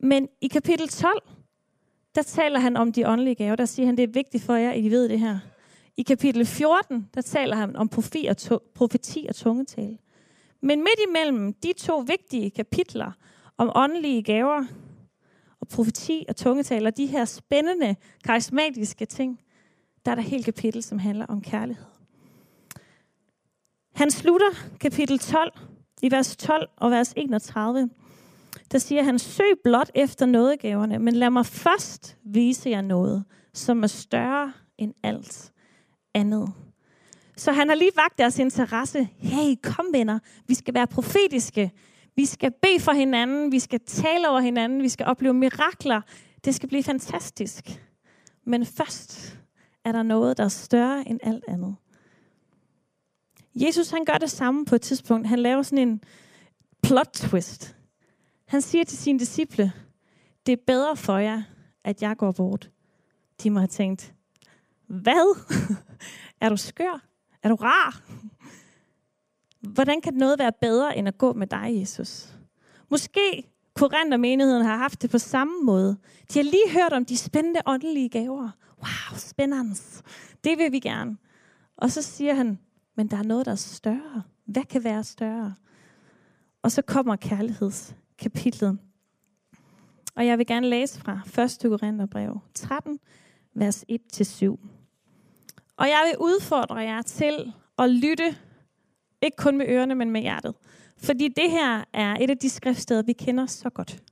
Men 0.00 0.28
i 0.40 0.48
kapitel 0.48 0.88
12, 0.88 1.22
der 2.14 2.22
taler 2.22 2.58
han 2.58 2.76
om 2.76 2.92
de 2.92 3.08
åndelige 3.08 3.34
gaver. 3.34 3.56
Der 3.56 3.64
siger 3.64 3.86
han, 3.86 3.96
det 3.96 4.02
er 4.02 4.12
vigtigt 4.12 4.44
for 4.44 4.54
jer, 4.54 4.70
at 4.70 4.78
I 4.78 4.90
ved 4.90 5.08
det 5.08 5.20
her. 5.20 5.38
I 5.96 6.02
kapitel 6.02 6.46
14, 6.46 7.08
der 7.14 7.20
taler 7.20 7.56
han 7.56 7.76
om 7.76 7.88
profeti 7.88 8.26
og, 8.26 8.36
to, 8.36 8.58
profeti 8.74 9.26
og 9.28 9.34
tungetale. 9.34 9.98
Men 10.60 10.78
midt 10.78 11.08
imellem 11.08 11.52
de 11.52 11.72
to 11.72 11.98
vigtige 11.98 12.50
kapitler 12.50 13.12
om 13.58 13.72
åndelige 13.74 14.22
gaver 14.22 14.64
og 15.60 15.68
profeti 15.68 16.24
og 16.28 16.36
tungetale, 16.36 16.90
de 16.90 17.06
her 17.06 17.24
spændende, 17.24 17.96
karismatiske 18.24 19.06
ting, 19.06 19.40
der 20.04 20.10
er 20.10 20.14
der 20.14 20.22
helt 20.22 20.44
kapitel, 20.44 20.82
som 20.82 20.98
handler 20.98 21.26
om 21.26 21.40
kærlighed. 21.40 21.86
Han 23.94 24.10
slutter 24.10 24.50
kapitel 24.80 25.18
12 25.18 25.52
i 26.02 26.10
vers 26.10 26.36
12 26.36 26.68
og 26.76 26.90
vers 26.90 27.12
31. 27.16 27.80
Der 27.80 27.88
der 28.72 28.78
siger 28.78 29.02
han, 29.02 29.18
søg 29.18 29.54
blot 29.64 29.90
efter 29.94 30.26
nådegaverne, 30.26 30.98
men 30.98 31.14
lad 31.14 31.30
mig 31.30 31.46
først 31.46 32.16
vise 32.24 32.70
jer 32.70 32.80
noget, 32.80 33.24
som 33.54 33.82
er 33.82 33.86
større 33.86 34.52
end 34.78 34.94
alt 35.02 35.52
andet. 36.16 36.52
Så 37.36 37.52
han 37.52 37.68
har 37.68 37.74
lige 37.76 37.90
vagt 37.96 38.18
deres 38.18 38.38
interesse. 38.38 39.08
Hey, 39.18 39.54
kom 39.62 39.86
venner, 39.92 40.18
vi 40.46 40.54
skal 40.54 40.74
være 40.74 40.86
profetiske. 40.86 41.72
Vi 42.16 42.24
skal 42.24 42.52
bede 42.62 42.80
for 42.80 42.92
hinanden, 42.92 43.52
vi 43.52 43.58
skal 43.58 43.80
tale 43.80 44.28
over 44.28 44.40
hinanden, 44.40 44.82
vi 44.82 44.88
skal 44.88 45.06
opleve 45.06 45.34
mirakler. 45.34 46.00
Det 46.44 46.54
skal 46.54 46.68
blive 46.68 46.82
fantastisk. 46.82 47.82
Men 48.44 48.66
først 48.66 49.38
er 49.84 49.92
der 49.92 50.02
noget, 50.02 50.36
der 50.36 50.44
er 50.44 50.48
større 50.48 51.08
end 51.08 51.20
alt 51.22 51.44
andet. 51.48 51.76
Jesus 53.54 53.90
han 53.90 54.04
gør 54.04 54.18
det 54.18 54.30
samme 54.30 54.64
på 54.64 54.74
et 54.74 54.80
tidspunkt. 54.82 55.28
Han 55.28 55.38
laver 55.38 55.62
sådan 55.62 55.88
en 55.88 56.00
plot 56.82 57.10
twist. 57.14 57.76
Han 58.46 58.62
siger 58.62 58.84
til 58.84 58.98
sine 58.98 59.18
disciple, 59.18 59.72
det 60.46 60.52
er 60.52 60.62
bedre 60.66 60.96
for 60.96 61.18
jer, 61.18 61.42
at 61.84 62.02
jeg 62.02 62.16
går 62.16 62.32
bort. 62.32 62.70
De 63.42 63.50
må 63.50 63.58
have 63.58 63.68
tænkt, 63.68 64.14
hvad? 64.86 65.38
er 66.40 66.48
du 66.48 66.56
skør? 66.56 67.02
Er 67.42 67.48
du 67.48 67.54
rar? 67.54 68.02
Hvordan 69.60 70.00
kan 70.00 70.14
noget 70.14 70.38
være 70.38 70.52
bedre, 70.60 70.96
end 70.96 71.08
at 71.08 71.18
gå 71.18 71.32
med 71.32 71.46
dig, 71.46 71.80
Jesus? 71.80 72.32
Måske 72.90 73.44
Korinther-menigheden 73.74 74.64
har 74.64 74.76
haft 74.76 75.02
det 75.02 75.10
på 75.10 75.18
samme 75.18 75.62
måde. 75.62 75.96
De 76.32 76.38
har 76.38 76.44
lige 76.44 76.70
hørt 76.70 76.92
om 76.92 77.04
de 77.04 77.16
spændende 77.16 77.60
åndelige 77.66 78.08
gaver. 78.08 78.50
Wow, 78.78 79.18
spændende. 79.18 79.74
Det 80.44 80.58
vil 80.58 80.72
vi 80.72 80.80
gerne. 80.80 81.16
Og 81.76 81.90
så 81.90 82.02
siger 82.02 82.34
han, 82.34 82.58
men 82.96 83.08
der 83.08 83.16
er 83.16 83.22
noget, 83.22 83.46
der 83.46 83.52
er 83.52 83.56
større. 83.56 84.22
Hvad 84.44 84.64
kan 84.64 84.84
være 84.84 85.04
større? 85.04 85.54
Og 86.62 86.72
så 86.72 86.82
kommer 86.82 87.16
kærlighedskapitlet. 87.16 88.78
Og 90.14 90.26
jeg 90.26 90.38
vil 90.38 90.46
gerne 90.46 90.68
læse 90.68 91.00
fra 91.00 91.42
1. 91.42 91.58
Korintherbrev 91.62 92.40
13, 92.54 92.98
vers 93.54 93.84
1-7. 93.92 94.75
Og 95.76 95.86
jeg 95.86 96.02
vil 96.10 96.18
udfordre 96.18 96.76
jer 96.76 97.02
til 97.02 97.52
at 97.78 97.90
lytte, 97.90 98.36
ikke 99.22 99.36
kun 99.36 99.58
med 99.58 99.66
ørerne, 99.68 99.94
men 99.94 100.10
med 100.10 100.20
hjertet. 100.20 100.54
Fordi 100.98 101.28
det 101.28 101.50
her 101.50 101.84
er 101.92 102.16
et 102.20 102.30
af 102.30 102.38
de 102.38 102.50
skriftsteder, 102.50 103.02
vi 103.02 103.12
kender 103.12 103.46
så 103.46 103.70
godt. 103.70 104.02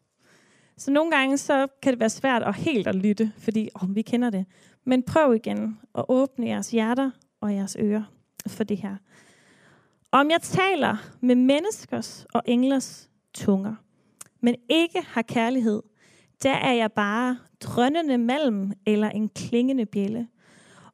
Så 0.76 0.90
nogle 0.90 1.10
gange 1.10 1.38
så 1.38 1.66
kan 1.82 1.92
det 1.92 2.00
være 2.00 2.10
svært 2.10 2.42
at 2.42 2.56
helt 2.56 2.86
at 2.86 2.94
lytte, 2.94 3.32
fordi 3.38 3.68
oh, 3.74 3.96
vi 3.96 4.02
kender 4.02 4.30
det. 4.30 4.46
Men 4.84 5.02
prøv 5.02 5.34
igen 5.34 5.78
at 5.94 6.04
åbne 6.08 6.46
jeres 6.46 6.70
hjerter 6.70 7.10
og 7.40 7.54
jeres 7.54 7.76
ører 7.80 8.02
for 8.46 8.64
det 8.64 8.76
her. 8.76 8.96
Om 10.12 10.30
jeg 10.30 10.42
taler 10.42 10.96
med 11.20 11.34
menneskers 11.34 12.26
og 12.34 12.42
englers 12.46 13.10
tunger, 13.34 13.74
men 14.40 14.54
ikke 14.68 15.02
har 15.06 15.22
kærlighed, 15.22 15.82
der 16.42 16.52
er 16.54 16.72
jeg 16.72 16.92
bare 16.92 17.38
drønnende 17.60 18.18
malm 18.18 18.72
eller 18.86 19.10
en 19.10 19.28
klingende 19.28 19.86
bjælle. 19.86 20.28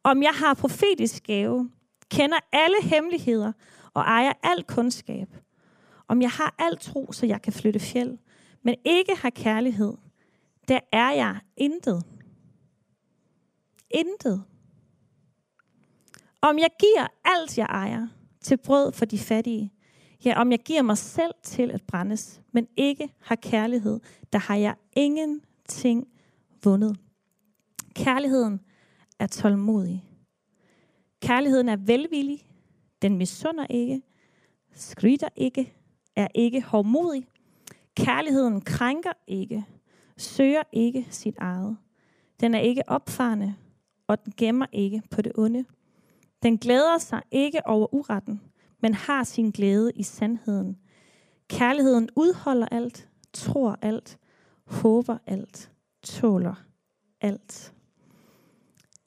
Om 0.05 0.23
jeg 0.23 0.33
har 0.35 0.55
profetisk 0.55 1.23
gave, 1.23 1.71
kender 2.11 2.39
alle 2.53 2.77
hemmeligheder 2.83 3.53
og 3.95 4.03
ejer 4.03 4.33
al 4.43 4.65
kundskab. 4.65 5.29
Om 6.09 6.23
jeg 6.23 6.31
har 6.31 6.55
al 6.59 6.79
tro, 6.79 7.13
så 7.13 7.27
jeg 7.27 7.43
kan 7.43 7.53
flytte 7.53 7.81
fjeld, 7.81 8.19
men 8.63 8.75
ikke 8.85 9.17
har 9.17 9.31
kærlighed, 9.31 9.95
der 10.69 10.81
er 10.93 11.11
jeg 11.11 11.39
intet. 11.57 12.05
Intet. 13.91 14.45
Om 16.43 16.59
jeg 16.59 16.71
giver 16.81 17.07
alt, 17.25 17.59
jeg 17.59 17.67
ejer, 17.67 18.07
til 18.41 18.57
brød 18.57 18.93
for 18.93 19.05
de 19.05 19.19
fattige, 19.19 19.73
ja, 20.25 20.41
om 20.41 20.51
jeg 20.51 20.59
giver 20.59 20.83
mig 20.83 20.99
selv 20.99 21.35
til 21.43 21.71
at 21.71 21.83
brændes, 21.83 22.43
men 22.53 22.67
ikke 22.77 23.09
har 23.21 23.37
kærlighed, 23.37 24.01
der 24.33 24.39
har 24.39 24.57
jeg 24.57 24.75
ingenting 24.93 26.09
vundet. 26.65 26.97
Kærligheden 27.95 28.61
er 29.21 29.27
tålmodig. 29.27 30.05
Kærligheden 31.23 31.69
er 31.69 31.77
velvillig. 31.77 32.47
Den 33.03 33.17
misunder 33.17 33.67
ikke, 33.71 34.03
skrider 34.75 35.29
ikke, 35.37 35.75
er 36.17 36.29
ikke 36.35 36.63
hårdmodig. 36.63 37.27
Kærligheden 37.97 38.61
krænker 38.61 39.13
ikke, 39.27 39.65
søger 40.17 40.63
ikke 40.73 41.07
sit 41.11 41.37
eget. 41.39 41.77
Den 42.41 42.55
er 42.55 42.61
ikke 42.61 42.83
opfarende, 42.87 43.55
og 44.07 44.25
den 44.25 44.33
gemmer 44.37 44.67
ikke 44.73 45.03
på 45.11 45.23
det 45.23 45.33
onde. 45.35 45.65
Den 46.43 46.59
glæder 46.59 46.99
sig 46.99 47.23
ikke 47.31 47.67
over 47.67 47.95
uretten, 47.95 48.41
men 48.83 48.95
har 48.95 49.25
sin 49.25 49.51
glæde 49.51 49.93
i 49.97 50.03
sandheden. 50.03 50.77
Kærligheden 51.49 52.09
udholder 52.17 52.67
alt, 52.67 53.09
tror 53.33 53.79
alt, 53.83 54.19
håber 54.65 55.19
alt, 55.27 55.73
tåler 56.03 56.55
alt. 57.21 57.75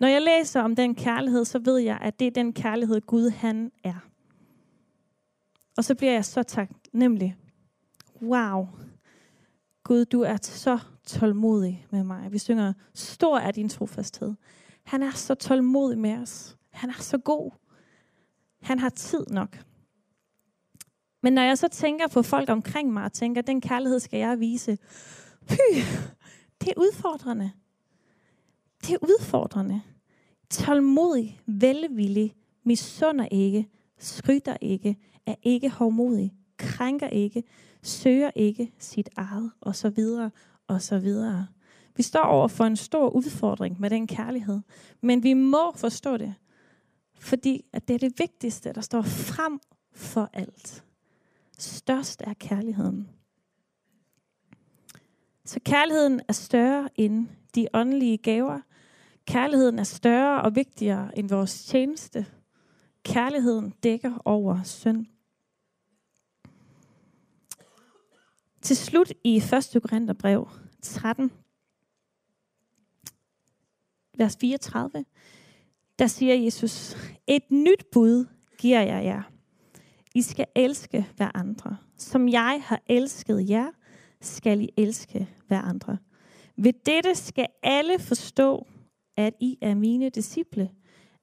Når 0.03 0.09
jeg 0.09 0.21
læser 0.21 0.61
om 0.61 0.75
den 0.75 0.95
kærlighed, 0.95 1.45
så 1.45 1.59
ved 1.59 1.77
jeg, 1.77 1.97
at 2.01 2.19
det 2.19 2.27
er 2.27 2.31
den 2.31 2.53
kærlighed, 2.53 3.01
Gud 3.01 3.29
han 3.29 3.71
er. 3.83 4.09
Og 5.77 5.83
så 5.83 5.95
bliver 5.95 6.13
jeg 6.13 6.25
så 6.25 6.43
taknemmelig. 6.43 7.35
Wow. 8.21 8.67
Gud, 9.83 10.05
du 10.05 10.21
er 10.21 10.37
så 10.41 10.79
tålmodig 11.05 11.87
med 11.91 12.03
mig. 12.03 12.31
Vi 12.31 12.37
synger, 12.37 12.73
stor 12.93 13.37
er 13.37 13.51
din 13.51 13.69
trofasthed. 13.69 14.33
Han 14.83 15.03
er 15.03 15.11
så 15.11 15.35
tålmodig 15.35 15.99
med 15.99 16.17
os. 16.17 16.57
Han 16.69 16.89
er 16.89 16.99
så 17.01 17.17
god. 17.17 17.51
Han 18.61 18.79
har 18.79 18.89
tid 18.89 19.25
nok. 19.29 19.63
Men 21.21 21.33
når 21.33 21.41
jeg 21.41 21.57
så 21.57 21.67
tænker 21.67 22.07
på 22.07 22.21
folk 22.21 22.49
omkring 22.49 22.93
mig 22.93 23.03
og 23.03 23.13
tænker, 23.13 23.41
den 23.41 23.61
kærlighed 23.61 23.99
skal 23.99 24.19
jeg 24.19 24.39
vise, 24.39 24.77
py, 25.47 25.79
det 26.61 26.69
er 26.69 26.77
udfordrende. 26.77 27.51
Det 28.81 28.93
er 28.93 28.97
udfordrende. 29.01 29.81
Tålmodig, 30.49 31.41
velvillig, 31.45 32.35
misunder 32.63 33.27
ikke, 33.31 33.69
skryter 33.97 34.57
ikke, 34.61 34.97
er 35.25 35.35
ikke 35.43 35.69
hårdmodig, 35.69 36.33
krænker 36.57 37.07
ikke, 37.07 37.43
søger 37.81 38.31
ikke 38.35 38.71
sit 38.77 39.09
eget, 39.15 39.51
og 39.61 39.75
så 39.75 39.89
videre, 39.89 40.31
og 40.67 40.81
så 40.81 40.99
videre. 40.99 41.47
Vi 41.95 42.03
står 42.03 42.23
over 42.23 42.47
for 42.47 42.65
en 42.65 42.75
stor 42.75 43.09
udfordring 43.09 43.81
med 43.81 43.89
den 43.89 44.07
kærlighed, 44.07 44.59
men 45.01 45.23
vi 45.23 45.33
må 45.33 45.71
forstå 45.75 46.17
det, 46.17 46.33
fordi 47.19 47.65
at 47.73 47.87
det 47.87 47.93
er 47.93 47.99
det 47.99 48.19
vigtigste, 48.19 48.73
der 48.73 48.81
står 48.81 49.01
frem 49.01 49.59
for 49.91 50.29
alt. 50.33 50.83
Størst 51.57 52.21
er 52.21 52.33
kærligheden. 52.33 53.09
Så 55.45 55.59
kærligheden 55.65 56.21
er 56.27 56.33
større 56.33 56.89
end 56.95 57.27
de 57.55 57.67
åndelige 57.73 58.17
gaver. 58.17 58.59
Kærligheden 59.27 59.79
er 59.79 59.83
større 59.83 60.41
og 60.41 60.55
vigtigere 60.55 61.17
end 61.17 61.29
vores 61.29 61.65
tjeneste. 61.65 62.25
Kærligheden 63.03 63.69
dækker 63.83 64.21
over 64.25 64.63
synd. 64.63 65.05
Til 68.61 68.77
slut 68.77 69.11
i 69.23 69.37
1. 69.37 69.81
Korintherbrev 69.81 70.49
13, 70.81 71.31
vers 74.17 74.37
34, 74.41 75.05
der 75.99 76.07
siger 76.07 76.35
Jesus, 76.35 76.97
et 77.27 77.51
nyt 77.51 77.85
bud 77.91 78.25
giver 78.57 78.81
jeg 78.81 79.05
jer. 79.05 79.21
I 80.15 80.21
skal 80.21 80.45
elske 80.55 81.07
hver 81.15 81.31
andre. 81.37 81.77
Som 81.97 82.29
jeg 82.29 82.61
har 82.65 82.81
elsket 82.87 83.49
jer, 83.49 83.71
skal 84.21 84.61
I 84.61 84.69
elske 84.77 85.29
hver 85.47 85.61
andre. 85.61 85.97
Ved 86.55 86.73
dette 86.85 87.15
skal 87.15 87.47
alle 87.63 87.99
forstå, 87.99 88.67
at 89.17 89.33
I 89.39 89.57
er 89.61 89.75
mine 89.75 90.09
disciple, 90.09 90.69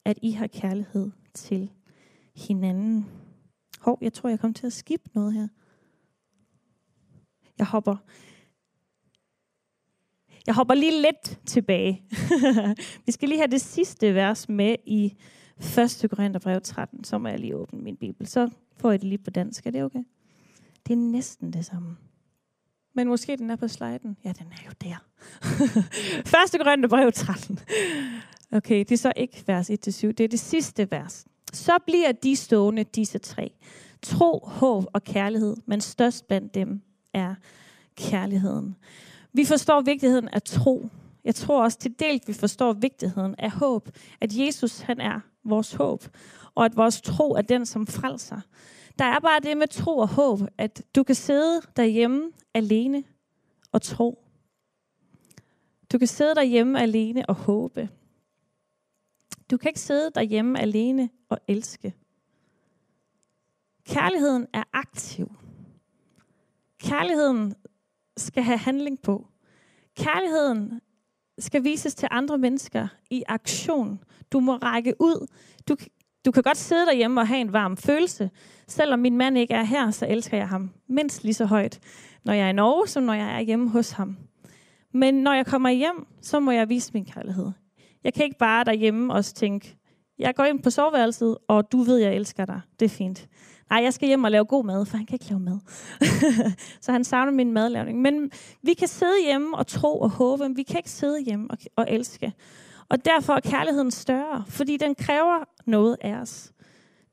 at 0.05 0.19
I 0.23 0.31
har 0.31 0.47
kærlighed 0.47 1.11
til 1.35 1.71
hinanden. 2.37 3.07
Hov, 3.81 3.99
jeg 4.01 4.13
tror, 4.13 4.29
jeg 4.29 4.41
kom 4.41 4.55
til 4.55 4.67
at 4.67 4.73
skippe 4.73 5.11
noget 5.15 5.33
her. 5.33 5.49
Jeg 7.59 7.67
hopper. 7.67 7.97
Jeg 10.47 10.55
hopper 10.55 10.75
lige 10.75 11.03
lidt 11.03 11.41
tilbage. 11.47 12.03
Vi 13.07 13.13
skal 13.13 13.29
lige 13.29 13.39
have 13.39 13.51
det 13.51 13.61
sidste 13.61 14.15
vers 14.15 14.49
med 14.49 14.77
i 14.87 15.17
1. 15.59 16.11
Korintherbrev 16.11 16.61
13. 16.61 17.05
Så 17.05 17.19
må 17.19 17.29
jeg 17.29 17.39
lige 17.39 17.57
åbne 17.57 17.83
min 17.83 17.97
bibel. 17.97 18.27
Så 18.27 18.51
får 18.77 18.91
jeg 18.91 19.01
det 19.01 19.09
lige 19.09 19.19
på 19.19 19.31
dansk. 19.31 19.67
Er 19.67 19.71
det 19.71 19.85
okay? 19.85 20.03
Det 20.87 20.93
er 20.93 20.97
næsten 20.97 21.53
det 21.53 21.67
samme. 21.67 21.97
Men 22.95 23.09
måske 23.09 23.37
den 23.37 23.51
er 23.51 23.57
på 23.57 23.69
sliden. 23.69 24.17
Ja, 24.25 24.33
den 24.39 24.47
er 24.53 24.67
jo 24.67 24.73
der. 24.81 25.05
1. 26.57 26.61
Korintherbrev 26.61 27.13
13. 27.13 27.59
Okay, 28.53 28.79
det 28.79 28.93
er 28.93 28.97
så 28.97 29.13
ikke 29.17 29.45
vers 29.47 29.71
1-7. 29.71 29.75
Det 29.75 30.21
er 30.21 30.29
det 30.29 30.41
sidste 30.41 30.91
vers. 30.91 31.25
Så 31.53 31.79
bliver 31.87 32.13
de 32.13 32.37
stående, 32.37 32.85
disse 32.85 33.19
tre. 33.19 33.53
Tro, 34.03 34.41
håb 34.45 34.85
og 34.93 35.05
kærlighed, 35.05 35.57
men 35.67 35.81
størst 35.81 36.29
blandt 36.29 36.55
dem 36.55 36.83
er 37.15 37.35
kærligheden. 37.97 38.77
Vi 39.33 39.45
forstår 39.45 39.81
vigtigheden 39.81 40.29
af 40.29 40.43
tro. 40.43 40.89
Jeg 41.25 41.35
tror 41.35 41.63
også 41.63 41.79
til 41.79 41.95
dels, 41.99 42.29
vi 42.29 42.33
forstår 42.33 42.73
vigtigheden 42.73 43.35
af 43.39 43.51
håb. 43.51 43.89
At 44.21 44.37
Jesus, 44.37 44.81
han 44.81 45.01
er 45.01 45.21
vores 45.45 45.73
håb. 45.73 46.05
Og 46.55 46.65
at 46.65 46.77
vores 46.77 47.01
tro 47.01 47.33
er 47.35 47.43
den, 47.43 47.67
som 47.67 47.87
frelser. 47.87 48.41
Der 48.99 49.05
er 49.05 49.21
bare 49.21 49.41
det 49.41 49.57
med 49.57 49.69
tro 49.69 49.99
og 49.99 50.09
håb, 50.09 50.41
at 50.59 50.83
du 50.95 51.03
kan 51.03 51.15
sidde 51.15 51.63
derhjemme 51.77 52.33
alene 52.55 53.05
og 53.73 53.83
tro. 53.83 54.25
Du 55.93 55.99
kan 55.99 56.09
sidde 56.09 56.35
derhjemme 56.35 56.81
alene 56.81 57.27
og 57.29 57.35
håbe. 57.35 57.89
Du 59.51 59.57
kan 59.57 59.69
ikke 59.69 59.81
sidde 59.81 60.11
derhjemme 60.15 60.61
alene 60.61 61.11
og 61.29 61.39
elske. 61.49 61.95
Kærligheden 63.87 64.47
er 64.53 64.63
aktiv. 64.73 65.33
Kærligheden 66.79 67.55
skal 68.17 68.43
have 68.43 68.59
handling 68.59 69.03
på. 69.03 69.27
Kærligheden 69.97 70.81
skal 71.39 71.65
vises 71.65 71.95
til 71.95 72.09
andre 72.11 72.39
mennesker 72.39 72.89
i 73.11 73.23
aktion. 73.29 74.05
Du 74.33 74.41
må 74.41 74.57
række 74.57 74.95
ud. 75.01 75.27
Du, 75.69 75.77
du 76.25 76.31
kan 76.31 76.43
godt 76.43 76.57
sidde 76.57 76.87
derhjemme 76.87 77.21
og 77.21 77.29
have 77.29 77.41
en 77.41 77.53
varm 77.53 77.77
følelse. 77.77 78.31
Selvom 78.69 78.99
min 78.99 79.17
mand 79.17 79.39
ikke 79.39 79.55
er 79.55 79.63
her, 79.63 79.91
så 79.91 80.07
elsker 80.07 80.37
jeg 80.37 80.49
ham 80.49 80.71
mindst 80.89 81.25
lige 81.25 81.35
så 81.35 81.45
højt, 81.45 81.81
når 82.25 82.33
jeg 82.33 82.45
er 82.45 82.49
i 82.49 82.53
Norge, 82.53 82.89
som 82.89 83.03
når 83.03 83.15
jeg 83.15 83.37
er 83.37 83.41
hjemme 83.41 83.71
hos 83.71 83.91
ham. 83.91 84.17
Men 84.95 85.15
når 85.15 85.33
jeg 85.33 85.47
kommer 85.47 85.71
hjem, 85.71 86.07
så 86.23 86.41
må 86.41 86.51
jeg 86.51 86.69
vise 86.69 86.91
min 86.95 87.05
kærlighed. 87.05 87.51
Jeg 88.05 88.15
kan 88.15 88.25
ikke 88.25 88.39
bare 88.39 88.65
derhjemme 88.65 89.15
og 89.15 89.25
tænke, 89.25 89.77
jeg 90.19 90.35
går 90.35 90.45
ind 90.45 90.63
på 90.63 90.71
soveværelset, 90.71 91.37
og 91.49 91.73
du 91.73 91.83
ved, 91.83 91.97
jeg 91.97 92.15
elsker 92.15 92.45
dig. 92.45 92.61
Det 92.81 92.85
er 92.85 92.91
fint. 92.91 93.29
Nej, 93.71 93.83
jeg 93.83 93.95
skal 93.95 94.09
hjem 94.09 94.25
og 94.25 94.31
lave 94.31 94.45
god 94.45 94.65
mad, 94.65 94.87
for 94.87 94.97
han 94.97 95.07
kan 95.07 95.15
ikke 95.15 95.29
lave 95.29 95.41
mad. 95.41 95.59
så 96.85 96.93
han 96.93 97.05
savner 97.05 97.33
min 97.33 97.53
madlavning. 97.53 98.01
Men 98.01 98.31
vi 98.63 98.75
kan 98.75 98.89
sidde 98.89 99.25
hjemme 99.25 99.57
og 99.57 99.67
tro 99.67 100.01
og 100.01 100.11
håbe, 100.11 100.43
men 100.43 100.57
vi 100.57 100.63
kan 100.63 100.77
ikke 100.77 100.91
sidde 100.91 101.23
hjemme 101.23 101.47
og, 101.51 101.59
og 101.77 101.87
elske. 101.89 102.33
Og 102.91 103.05
derfor 103.05 103.33
er 103.33 103.41
kærligheden 103.41 103.91
større, 103.91 104.45
fordi 104.49 104.77
den 104.77 104.95
kræver 104.95 105.45
noget 105.67 105.97
af 106.01 106.15
os. 106.15 106.53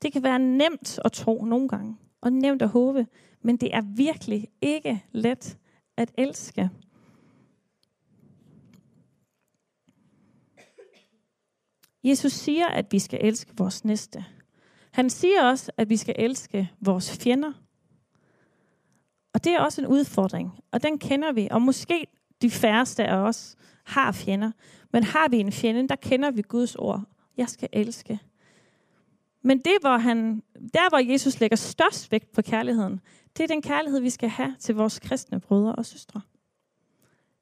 Det 0.02 0.12
kan 0.12 0.22
være 0.22 0.38
nemt 0.38 0.98
at 1.04 1.12
tro 1.12 1.44
nogle 1.44 1.68
gange, 1.68 1.96
og 2.20 2.32
nemt 2.32 2.62
at 2.62 2.68
håbe, 2.68 3.06
men 3.42 3.56
det 3.56 3.74
er 3.74 3.82
virkelig 3.96 4.48
ikke 4.62 5.04
let 5.12 5.58
at 5.96 6.12
elske. 6.18 6.70
Jesus 12.04 12.32
siger, 12.32 12.66
at 12.66 12.92
vi 12.92 12.98
skal 12.98 13.18
elske 13.22 13.52
vores 13.56 13.84
næste. 13.84 14.24
Han 14.92 15.10
siger 15.10 15.44
også, 15.44 15.72
at 15.76 15.88
vi 15.88 15.96
skal 15.96 16.14
elske 16.18 16.70
vores 16.80 17.18
fjender. 17.18 17.52
Og 19.34 19.44
det 19.44 19.52
er 19.52 19.60
også 19.60 19.80
en 19.80 19.86
udfordring, 19.86 20.50
og 20.70 20.82
den 20.82 20.98
kender 20.98 21.32
vi. 21.32 21.48
Og 21.50 21.62
måske 21.62 22.06
de 22.42 22.50
færreste 22.50 23.04
af 23.04 23.16
os 23.16 23.56
har 23.84 24.12
fjender. 24.12 24.50
Men 24.92 25.04
har 25.04 25.28
vi 25.28 25.36
en 25.36 25.52
fjende, 25.52 25.88
der 25.88 25.96
kender 25.96 26.30
vi 26.30 26.42
Guds 26.42 26.74
ord. 26.74 27.02
Jeg 27.36 27.48
skal 27.48 27.68
elske. 27.72 28.18
Men 29.42 29.58
det, 29.58 29.72
hvor 29.80 29.96
han, 29.96 30.42
der 30.74 30.88
hvor 30.88 31.12
Jesus 31.12 31.40
lægger 31.40 31.56
størst 31.56 32.12
vægt 32.12 32.32
på 32.32 32.42
kærligheden, 32.42 33.00
det 33.36 33.42
er 33.42 33.46
den 33.46 33.62
kærlighed, 33.62 34.00
vi 34.00 34.10
skal 34.10 34.28
have 34.28 34.56
til 34.58 34.74
vores 34.74 34.98
kristne 34.98 35.40
brødre 35.40 35.74
og 35.74 35.86
søstre. 35.86 36.20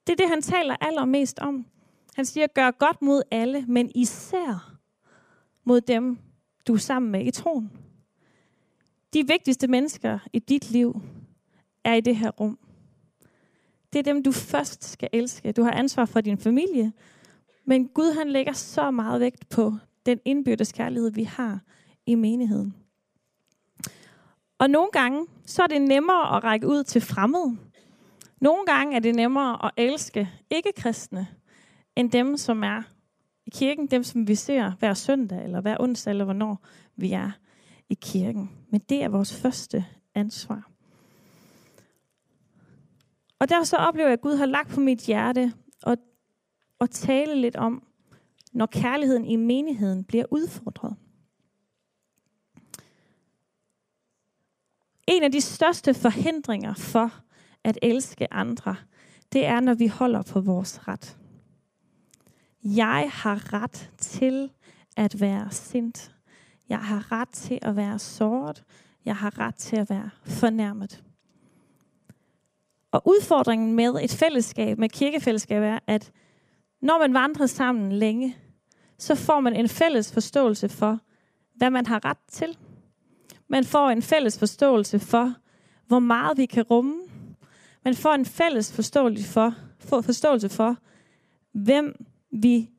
Det 0.06 0.12
er 0.12 0.16
det, 0.16 0.28
han 0.28 0.42
taler 0.42 0.76
allermest 0.80 1.38
om. 1.38 1.66
Han 2.14 2.24
siger, 2.24 2.46
gør 2.46 2.70
godt 2.70 3.02
mod 3.02 3.22
alle, 3.30 3.64
men 3.68 3.90
især 3.94 4.78
mod 5.64 5.80
dem, 5.80 6.18
du 6.66 6.74
er 6.74 6.78
sammen 6.78 7.12
med 7.12 7.26
i 7.26 7.30
troen. 7.30 7.72
De 9.14 9.26
vigtigste 9.26 9.68
mennesker 9.68 10.18
i 10.32 10.38
dit 10.38 10.70
liv 10.70 11.02
er 11.84 11.94
i 11.94 12.00
det 12.00 12.16
her 12.16 12.30
rum. 12.30 12.58
Det 13.92 13.98
er 13.98 14.02
dem, 14.02 14.22
du 14.22 14.32
først 14.32 14.84
skal 14.84 15.08
elske. 15.12 15.52
Du 15.52 15.62
har 15.62 15.70
ansvar 15.70 16.04
for 16.04 16.20
din 16.20 16.38
familie, 16.38 16.92
men 17.64 17.88
Gud 17.88 18.18
han 18.18 18.30
lægger 18.30 18.52
så 18.52 18.90
meget 18.90 19.20
vægt 19.20 19.48
på 19.48 19.74
den 20.06 20.20
indbyrdes 20.24 20.72
kærlighed, 20.72 21.10
vi 21.10 21.22
har 21.22 21.60
i 22.06 22.14
menigheden. 22.14 22.74
Og 24.58 24.70
nogle 24.70 24.88
gange, 24.92 25.26
så 25.46 25.62
er 25.62 25.66
det 25.66 25.82
nemmere 25.82 26.36
at 26.36 26.44
række 26.44 26.66
ud 26.66 26.84
til 26.84 27.00
fremmede. 27.00 27.56
Nogle 28.40 28.66
gange 28.66 28.96
er 28.96 29.00
det 29.00 29.14
nemmere 29.14 29.64
at 29.64 29.70
elske 29.76 30.30
ikke-kristne, 30.50 31.26
end 31.96 32.10
dem, 32.10 32.36
som 32.36 32.62
er 32.62 32.82
i 33.46 33.50
kirken, 33.50 33.86
dem 33.86 34.02
som 34.02 34.28
vi 34.28 34.34
ser 34.34 34.72
hver 34.78 34.94
søndag, 34.94 35.44
eller 35.44 35.60
hver 35.60 35.76
onsdag, 35.80 36.10
eller 36.10 36.24
hvornår 36.24 36.66
vi 36.96 37.12
er 37.12 37.30
i 37.88 37.94
kirken. 37.94 38.50
Men 38.70 38.80
det 38.88 39.02
er 39.02 39.08
vores 39.08 39.40
første 39.40 39.84
ansvar. 40.14 40.70
Og 43.38 43.48
der 43.48 43.64
så 43.64 43.76
oplever 43.76 44.08
jeg, 44.08 44.12
at 44.12 44.20
Gud 44.20 44.36
har 44.36 44.46
lagt 44.46 44.68
på 44.68 44.80
mit 44.80 44.98
hjerte 44.98 45.52
at, 45.86 45.98
at 46.80 46.90
tale 46.90 47.40
lidt 47.40 47.56
om, 47.56 47.82
når 48.52 48.66
kærligheden 48.66 49.24
i 49.24 49.36
menigheden 49.36 50.04
bliver 50.04 50.24
udfordret. 50.30 50.96
En 55.06 55.22
af 55.22 55.32
de 55.32 55.40
største 55.40 55.94
forhindringer 55.94 56.74
for 56.74 57.10
at 57.64 57.78
elske 57.82 58.32
andre, 58.32 58.76
det 59.32 59.46
er, 59.46 59.60
når 59.60 59.74
vi 59.74 59.86
holder 59.86 60.22
på 60.22 60.40
vores 60.40 60.88
ret. 60.88 61.18
Jeg 62.64 63.10
har 63.12 63.52
ret 63.52 63.90
til 63.98 64.50
at 64.96 65.20
være 65.20 65.50
sint. 65.50 66.14
Jeg 66.68 66.78
har 66.78 67.12
ret 67.12 67.28
til 67.28 67.58
at 67.62 67.76
være 67.76 67.98
såret. 67.98 68.64
Jeg 69.04 69.16
har 69.16 69.38
ret 69.38 69.54
til 69.54 69.76
at 69.76 69.90
være 69.90 70.10
fornærmet. 70.24 71.05
Og 72.96 73.02
udfordringen 73.04 73.72
med 73.72 73.94
et 74.02 74.10
fællesskab, 74.10 74.78
med 74.78 74.88
kirkefællesskab, 74.88 75.62
er, 75.62 75.78
at 75.86 76.12
når 76.82 76.98
man 76.98 77.14
vandrer 77.14 77.46
sammen 77.46 77.92
længe, 77.92 78.36
så 78.98 79.14
får 79.14 79.40
man 79.40 79.56
en 79.56 79.68
fælles 79.68 80.12
forståelse 80.12 80.68
for, 80.68 80.98
hvad 81.54 81.70
man 81.70 81.86
har 81.86 82.04
ret 82.04 82.18
til. 82.28 82.58
Man 83.48 83.64
får 83.64 83.90
en 83.90 84.02
fælles 84.02 84.38
forståelse 84.38 84.98
for, 84.98 85.34
hvor 85.86 85.98
meget 85.98 86.38
vi 86.38 86.46
kan 86.46 86.62
rumme. 86.62 86.94
Man 87.84 87.94
får 87.94 88.14
en 88.14 88.24
fælles 88.24 88.72
forståelse 88.72 89.28
for, 89.28 89.54
forståelse 89.78 90.48
for 90.48 90.76
hvem 91.52 92.04
vi 92.32 92.70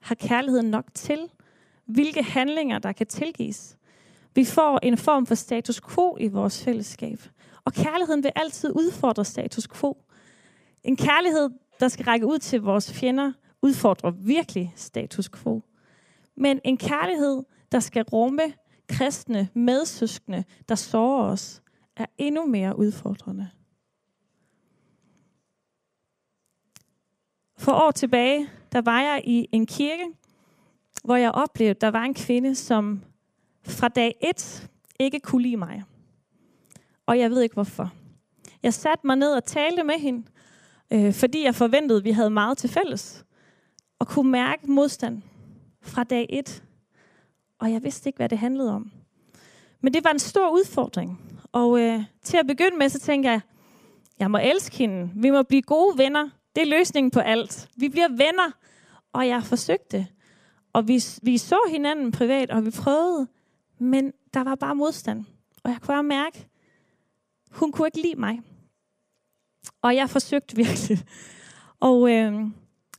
har 0.00 0.14
kærligheden 0.14 0.70
nok 0.70 0.84
til, 0.94 1.18
hvilke 1.86 2.22
handlinger, 2.22 2.78
der 2.78 2.92
kan 2.92 3.06
tilgives. 3.06 3.76
Vi 4.34 4.44
får 4.44 4.78
en 4.82 4.98
form 4.98 5.26
for 5.26 5.34
status 5.34 5.80
quo 5.80 6.16
i 6.20 6.28
vores 6.28 6.64
fællesskab. 6.64 7.20
Og 7.66 7.72
kærligheden 7.72 8.22
vil 8.22 8.32
altid 8.36 8.72
udfordre 8.76 9.24
status 9.24 9.68
quo. 9.68 9.96
En 10.84 10.96
kærlighed, 10.96 11.50
der 11.80 11.88
skal 11.88 12.04
række 12.04 12.26
ud 12.26 12.38
til 12.38 12.60
vores 12.60 12.92
fjender, 12.92 13.32
udfordrer 13.62 14.10
virkelig 14.10 14.72
status 14.76 15.28
quo. 15.28 15.62
Men 16.36 16.60
en 16.64 16.76
kærlighed, 16.76 17.42
der 17.72 17.80
skal 17.80 18.04
rumme 18.04 18.42
kristne 18.88 19.48
medsøskende, 19.54 20.44
der 20.68 20.74
sårer 20.74 21.30
os, 21.30 21.62
er 21.96 22.06
endnu 22.18 22.46
mere 22.46 22.78
udfordrende. 22.78 23.50
For 27.58 27.72
år 27.72 27.90
tilbage, 27.90 28.48
der 28.72 28.80
var 28.80 29.00
jeg 29.00 29.22
i 29.24 29.48
en 29.52 29.66
kirke, 29.66 30.06
hvor 31.04 31.16
jeg 31.16 31.30
oplevede, 31.30 31.80
der 31.80 31.88
var 31.88 32.02
en 32.02 32.14
kvinde, 32.14 32.54
som 32.54 33.02
fra 33.62 33.88
dag 33.88 34.16
et 34.22 34.70
ikke 34.98 35.20
kunne 35.20 35.42
lide 35.42 35.56
mig. 35.56 35.84
Og 37.06 37.18
jeg 37.18 37.30
ved 37.30 37.42
ikke 37.42 37.54
hvorfor. 37.54 37.92
Jeg 38.62 38.74
satte 38.74 39.06
mig 39.06 39.16
ned 39.16 39.32
og 39.32 39.44
talte 39.44 39.84
med 39.84 39.94
hende, 39.94 40.22
øh, 40.92 41.12
fordi 41.12 41.44
jeg 41.44 41.54
forventede, 41.54 41.98
at 41.98 42.04
vi 42.04 42.10
havde 42.10 42.30
meget 42.30 42.58
til 42.58 42.70
fælles. 42.70 43.24
Og 43.98 44.08
kunne 44.08 44.30
mærke 44.30 44.70
modstand 44.70 45.22
fra 45.82 46.04
dag 46.04 46.26
et. 46.30 46.62
Og 47.58 47.72
jeg 47.72 47.82
vidste 47.82 48.08
ikke, 48.08 48.16
hvad 48.16 48.28
det 48.28 48.38
handlede 48.38 48.72
om. 48.72 48.92
Men 49.80 49.94
det 49.94 50.04
var 50.04 50.10
en 50.10 50.18
stor 50.18 50.50
udfordring. 50.50 51.20
Og 51.52 51.80
øh, 51.80 52.04
til 52.22 52.36
at 52.36 52.46
begynde 52.46 52.76
med, 52.76 52.88
så 52.88 52.98
tænkte 52.98 53.30
jeg, 53.30 53.40
jeg 54.18 54.30
må 54.30 54.38
elske 54.38 54.76
hende. 54.76 55.10
Vi 55.14 55.30
må 55.30 55.42
blive 55.42 55.62
gode 55.62 55.98
venner. 55.98 56.28
Det 56.56 56.62
er 56.62 56.78
løsningen 56.78 57.10
på 57.10 57.20
alt. 57.20 57.68
Vi 57.76 57.88
bliver 57.88 58.08
venner. 58.08 58.50
Og 59.12 59.28
jeg 59.28 59.42
forsøgte. 59.42 60.06
Og 60.72 60.88
vi, 60.88 61.02
vi 61.22 61.38
så 61.38 61.58
hinanden 61.70 62.12
privat, 62.12 62.50
og 62.50 62.66
vi 62.66 62.70
prøvede. 62.70 63.26
Men 63.78 64.12
der 64.34 64.44
var 64.44 64.54
bare 64.54 64.74
modstand. 64.74 65.24
Og 65.64 65.70
jeg 65.70 65.80
kunne 65.80 65.94
bare 65.94 66.02
mærke, 66.02 66.48
hun 67.56 67.72
kunne 67.72 67.88
ikke 67.88 68.02
lide 68.02 68.20
mig. 68.20 68.40
Og 69.82 69.96
jeg 69.96 70.10
forsøgte 70.10 70.56
virkelig. 70.64 70.98
Og 71.80 72.10
øh, 72.10 72.34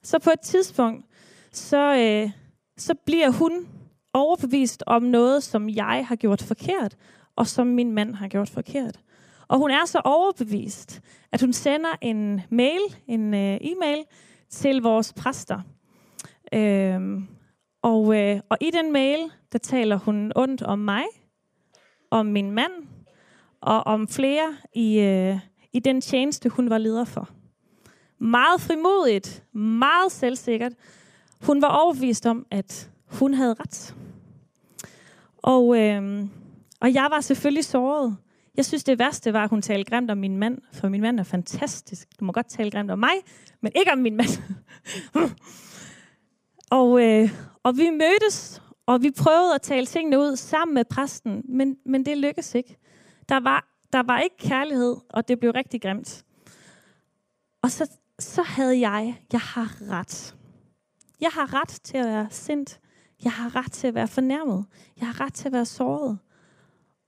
så 0.04 0.20
på 0.20 0.30
et 0.30 0.40
tidspunkt, 0.40 1.06
så, 1.52 1.96
øh, 1.98 2.32
så 2.78 2.96
bliver 3.06 3.30
hun 3.30 3.68
overbevist 4.14 4.84
om 4.88 5.04
noget, 5.04 5.44
som 5.44 5.70
jeg 5.70 6.06
har 6.08 6.16
gjort 6.16 6.42
forkert, 6.42 6.98
og 7.36 7.48
som 7.48 7.68
min 7.68 7.92
mand 7.92 8.16
har 8.16 8.28
gjort 8.28 8.50
forkert. 8.50 9.00
Og 9.48 9.58
hun 9.58 9.72
er 9.72 9.86
så 9.86 10.02
overbevist, 10.04 11.02
at 11.32 11.42
hun 11.42 11.54
sender 11.54 11.90
en 12.02 12.42
mail, 12.50 12.80
en 13.08 13.34
øh, 13.34 13.58
e-mail 13.62 14.04
til 14.50 14.82
vores 14.82 15.14
præster. 15.14 15.62
Øhm, 16.54 17.28
og, 17.82 18.18
øh, 18.18 18.40
og 18.50 18.58
i 18.62 18.72
den 18.72 18.94
mail, 18.94 19.20
der 19.52 19.58
taler 19.58 19.96
hun 19.96 20.32
ondt 20.36 20.62
om 20.62 20.80
mig, 20.80 21.04
om 22.12 22.26
min 22.26 22.52
mand, 22.52 22.72
og 23.68 23.88
om 23.88 24.08
flere 24.08 24.56
i, 24.74 25.00
øh, 25.00 25.40
i 25.74 25.80
den 25.80 26.02
tjeneste, 26.02 26.50
hun 26.50 26.70
var 26.70 26.78
leder 26.78 27.06
for. 27.06 27.30
Meget 28.20 28.62
frimodigt, 28.62 29.44
meget 29.54 30.12
selvsikkert. 30.12 30.72
Hun 31.42 31.62
var 31.62 31.68
overbevist 31.68 32.26
om, 32.26 32.46
at 32.52 32.90
hun 33.08 33.34
havde 33.34 33.56
ret. 33.60 33.96
Og, 35.38 35.80
øh, 35.80 36.26
og 36.82 36.94
jeg 36.94 37.08
var 37.12 37.22
selvfølgelig 37.22 37.66
såret. 37.66 38.18
Jeg 38.58 38.66
synes, 38.66 38.84
det 38.84 39.00
værste 39.00 39.34
var, 39.34 39.44
at 39.44 39.50
hun 39.50 39.62
talte 39.62 39.92
grimt 39.92 40.12
om 40.12 40.18
min 40.18 40.38
mand, 40.38 40.58
for 40.74 40.90
min 40.90 41.02
mand 41.02 41.20
er 41.20 41.24
fantastisk. 41.24 42.08
Du 42.20 42.26
må 42.26 42.32
godt 42.32 42.50
tale 42.50 42.72
grimt 42.72 42.92
om 42.92 43.00
mig, 43.00 43.16
men 43.62 43.72
ikke 43.76 43.92
om 43.92 43.98
min 43.98 44.16
mand. 44.16 44.30
og, 46.80 47.04
øh, 47.04 47.30
og 47.64 47.78
vi 47.78 47.90
mødtes, 47.90 48.62
og 48.86 49.04
vi 49.04 49.12
prøvede 49.12 49.56
at 49.56 49.62
tale 49.62 49.86
tingene 49.86 50.20
ud 50.20 50.36
sammen 50.36 50.76
med 50.76 50.86
præsten, 50.86 51.44
men, 51.50 51.78
men 51.86 52.06
det 52.06 52.18
lykkedes 52.18 52.56
ikke. 52.56 52.78
Der 53.30 53.40
var, 53.40 53.68
der 53.94 54.04
var 54.04 54.20
ikke 54.20 54.38
kærlighed, 54.38 54.96
og 55.10 55.28
det 55.28 55.40
blev 55.40 55.52
rigtig 55.52 55.82
grimt. 55.82 56.26
Og 57.62 57.72
så, 57.72 57.92
så 58.20 58.44
havde 58.44 58.80
jeg, 58.80 59.22
jeg 59.34 59.40
har 59.40 59.82
ret. 59.90 60.36
Jeg 61.22 61.30
har 61.30 61.54
ret 61.54 61.82
til 61.84 61.98
at 61.98 62.06
være 62.06 62.28
sindt. 62.30 62.80
Jeg 63.24 63.32
har 63.32 63.56
ret 63.56 63.72
til 63.72 63.88
at 63.88 63.96
være 63.96 64.08
fornærmet. 64.08 64.66
Jeg 65.00 65.08
har 65.08 65.22
ret 65.22 65.34
til 65.34 65.48
at 65.48 65.54
være 65.54 65.66
såret. 65.66 66.20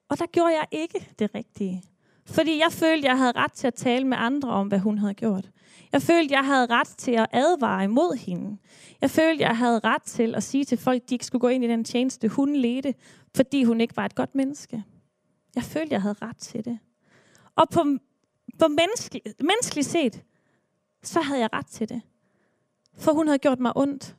Og 0.10 0.20
der 0.20 0.26
gjorde 0.26 0.54
jeg 0.54 0.68
ikke 0.72 1.14
det 1.20 1.36
rigtige. 1.36 1.84
Fordi 2.26 2.60
jeg 2.60 2.72
følte, 2.72 3.08
jeg 3.08 3.18
havde 3.18 3.32
ret 3.36 3.52
til 3.52 3.68
at 3.68 3.74
tale 3.74 4.08
med 4.08 4.18
andre 4.20 4.50
om, 4.50 4.68
hvad 4.68 4.80
hun 4.80 4.98
havde 4.98 5.14
gjort. 5.14 5.50
Jeg 5.92 6.02
følte, 6.02 6.34
jeg 6.34 6.46
havde 6.46 6.66
ret 6.66 6.88
til 6.88 7.12
at 7.12 7.28
advare 7.34 7.84
imod 7.84 8.18
hende. 8.18 8.58
Jeg 9.02 9.10
følte, 9.10 9.44
jeg 9.44 9.58
havde 9.58 9.80
ret 9.80 10.04
til 10.04 10.36
at 10.36 10.44
sige 10.44 10.66
til 10.66 10.78
folk, 10.78 11.02
at 11.04 11.10
de 11.10 11.16
ikke 11.16 11.26
skulle 11.26 11.40
gå 11.40 11.48
ind 11.48 11.64
i 11.64 11.68
den 11.68 11.84
tjeneste, 11.84 12.28
hun 12.28 12.56
ledte, 12.56 12.94
fordi 13.36 13.64
hun 13.64 13.82
ikke 13.82 13.98
var 13.98 14.06
et 14.06 14.16
godt 14.16 14.36
menneske. 14.36 14.84
Jeg 15.56 15.64
følte, 15.64 15.94
jeg 15.94 16.02
havde 16.02 16.16
ret 16.22 16.38
til 16.38 16.66
det. 16.66 16.80
Og 17.56 17.70
på, 17.70 17.84
på 18.60 18.68
menneskelig, 18.68 19.22
menneskeligt 19.40 19.88
set, 19.88 20.24
så 21.04 21.22
havde 21.22 21.40
jeg 21.40 21.50
ret 21.54 21.68
til 21.68 21.90
det. 21.90 22.02
For 22.94 23.12
hun 23.12 23.28
havde 23.28 23.40
gjort 23.40 23.60
mig 23.60 23.78
ondt. 23.78 24.16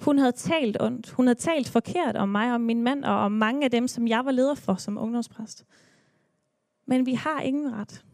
Hun 0.00 0.18
havde 0.18 0.32
talt 0.32 0.76
ondt. 0.80 1.10
Hun 1.10 1.26
havde 1.26 1.38
talt 1.38 1.68
forkert 1.68 2.16
om 2.16 2.28
mig 2.28 2.52
og 2.52 2.60
min 2.60 2.82
mand 2.82 3.04
og 3.04 3.14
om 3.14 3.32
mange 3.32 3.64
af 3.64 3.70
dem, 3.70 3.88
som 3.88 4.08
jeg 4.08 4.24
var 4.24 4.30
leder 4.30 4.54
for 4.54 4.74
som 4.74 4.98
ungdomspræst. 4.98 5.64
Men 6.86 7.06
vi 7.06 7.14
har 7.14 7.40
ingen 7.40 7.72
ret 7.72 8.04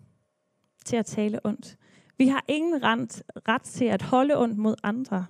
til 0.85 0.97
at 0.97 1.07
tale 1.07 1.47
ondt. 1.47 1.77
Vi 2.19 2.29
har 2.29 2.45
ingen 2.49 2.83
ret, 2.83 3.23
ret 3.49 3.63
til 3.63 3.85
at 3.85 4.03
holde 4.03 4.39
ondt 4.39 4.59
mod 4.59 4.75
andre. 4.83 5.27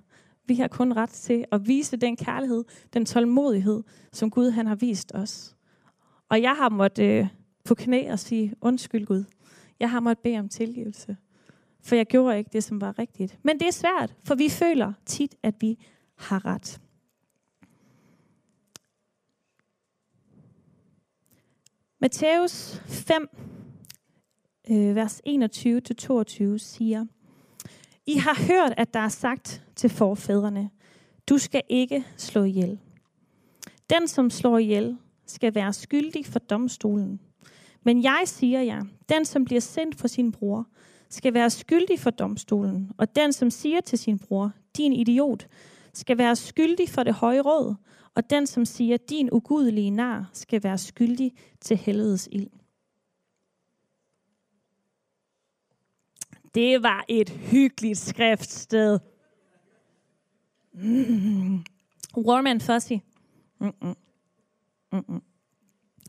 Vi 0.47 0.55
har 0.55 0.69
kun 0.69 0.93
ret 0.93 1.11
til 1.11 1.45
at 1.53 1.69
vise 1.69 1.97
den 1.97 2.17
kærlighed, 2.17 2.65
den 2.93 3.07
tålmodighed, 3.07 3.83
som 4.13 4.31
Gud 4.31 4.51
han 4.51 4.67
har 4.67 4.75
vist 4.75 5.13
os. 5.15 5.57
Og 6.31 6.43
jeg 6.43 6.57
har 6.57 6.69
måttet 6.69 7.05
øh, 7.05 7.27
på 7.65 7.75
knæ 7.75 8.13
og 8.13 8.19
sige, 8.19 8.55
undskyld 8.61 9.07
Gud. 9.07 9.25
Jeg 9.81 9.91
har 9.91 10.01
måttet 10.01 10.23
bede 10.23 10.39
om 10.39 10.49
tilgivelse. 10.49 11.17
For 11.83 11.97
jeg 11.97 12.07
gjorde 12.07 12.39
ikke 12.39 12.51
det, 12.53 12.65
som 12.65 12.81
var 12.81 12.99
rigtigt. 12.99 13.39
Men 13.43 13.59
det 13.61 13.67
er 13.67 13.73
svært, 13.73 14.15
for 14.25 14.35
vi 14.35 14.49
føler 14.49 14.93
tit, 15.07 15.35
at 15.43 15.55
vi 15.61 15.79
har 16.17 16.47
ret. 16.47 16.81
Matthæus 22.01 22.83
5, 22.87 23.29
øh, 24.71 24.97
vers 24.97 25.21
21-22 25.27 26.59
siger, 26.59 27.07
I 28.07 28.15
har 28.15 28.47
hørt, 28.47 28.75
at 28.77 28.95
der 28.95 29.01
er 29.01 29.09
sagt 29.09 29.65
til 29.77 29.91
forfædrene, 29.91 30.71
du 31.29 31.39
skal 31.39 31.63
ikke 31.69 32.05
slå 32.17 32.43
ihjel. 32.43 32.79
Den, 33.91 34.09
som 34.09 34.31
slår 34.31 34.59
ihjel, 34.59 34.99
skal 35.31 35.55
være 35.55 35.73
skyldig 35.73 36.27
for 36.27 36.39
domstolen. 36.39 37.21
Men 37.83 38.03
jeg 38.03 38.23
siger 38.27 38.61
jer, 38.61 38.85
den, 39.09 39.25
som 39.25 39.45
bliver 39.45 39.61
sendt 39.61 39.97
for 39.97 40.09
sin 40.09 40.33
bror, 40.33 40.67
skal 41.09 41.35
være 41.35 41.51
skyldig 41.51 42.01
for 42.01 42.11
domstolen. 42.11 42.91
Og 42.99 43.17
den, 43.17 43.33
som 43.33 43.51
siger 43.51 43.81
til 43.81 43.99
sin 43.99 44.19
bror, 44.19 44.53
din 44.77 44.93
idiot, 44.93 45.47
skal 45.95 46.19
være 46.19 46.37
skyldig 46.37 46.89
for 46.89 47.03
det 47.03 47.15
høje 47.15 47.41
råd. 47.41 47.75
Og 48.15 48.31
den, 48.31 48.47
som 48.47 48.65
siger, 48.65 48.97
din 48.97 49.29
ugudelige 49.33 49.91
nar, 49.91 50.31
skal 50.33 50.63
være 50.63 50.79
skyldig 50.79 51.33
til 51.61 51.77
helvedes 51.77 52.29
ild. 52.33 52.51
Det 56.55 56.83
var 56.83 57.05
et 57.09 57.29
hyggeligt 57.31 57.99
skriftsted. 57.99 58.99
Mm-hmm. 60.73 61.65
Mm. 62.17 62.25
Warm 62.25 62.47
and 62.47 62.61
fuzzy. 62.61 62.93
Mm-mm. 63.59 63.97
Mm-mm. 64.93 65.23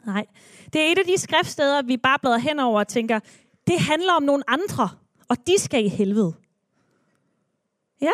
Nej. 0.05 0.25
Det 0.73 0.81
er 0.81 0.91
et 0.91 0.97
af 0.97 1.05
de 1.05 1.17
skriftsteder, 1.17 1.81
vi 1.81 1.97
bare 1.97 2.19
bladrer 2.19 2.37
henover 2.37 2.79
og 2.79 2.87
tænker, 2.87 3.19
det 3.67 3.79
handler 3.79 4.13
om 4.13 4.23
nogle 4.23 4.43
andre, 4.47 4.89
og 5.29 5.37
de 5.47 5.59
skal 5.59 5.85
i 5.85 5.87
helvede. 5.87 6.33
Ja. 8.01 8.11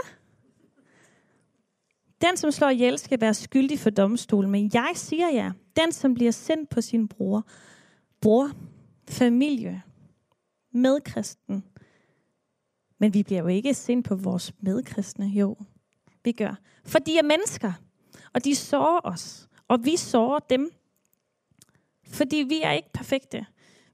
Den, 2.22 2.38
som 2.38 2.52
slår 2.52 2.70
ihjel, 2.70 3.00
skal 3.00 3.22
være 3.22 3.34
skyldig 3.34 3.80
for 3.80 3.90
domstolen, 3.90 4.52
men 4.52 4.72
jeg 4.74 4.92
siger 4.96 5.30
jer, 5.30 5.52
den, 5.76 5.92
som 5.92 6.14
bliver 6.14 6.32
sendt 6.32 6.70
på 6.70 6.82
sin 6.82 7.08
bror, 7.08 7.48
bror, 8.22 8.52
familie, 9.10 9.84
medkristen, 10.72 11.64
men 13.00 13.14
vi 13.14 13.24
bliver 13.24 13.42
jo 13.42 13.48
ikke 13.48 13.74
sendt 13.74 14.08
på 14.08 14.16
vores 14.16 14.54
medkristne, 14.60 15.26
jo. 15.26 15.56
Vi 16.24 16.32
gør. 16.32 16.56
For 16.86 17.00
de 17.00 17.18
er 17.18 17.24
mennesker, 17.24 17.74
og 18.34 18.44
de 18.44 18.56
sårer 18.56 19.00
os, 19.04 19.47
og 19.68 19.86
vi 19.86 19.98
sårer 19.98 20.40
dem. 20.40 20.72
Fordi 22.08 22.36
vi 22.36 22.62
er 22.64 22.72
ikke 22.72 22.90
perfekte. 22.94 23.46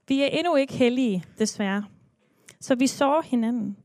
Vi 0.08 0.20
er 0.20 0.26
endnu 0.26 0.56
ikke 0.56 0.74
hellige, 0.74 1.24
desværre. 1.38 1.84
Så 2.60 2.74
vi 2.74 2.86
sårer 2.86 3.22
hinanden. 3.22 3.76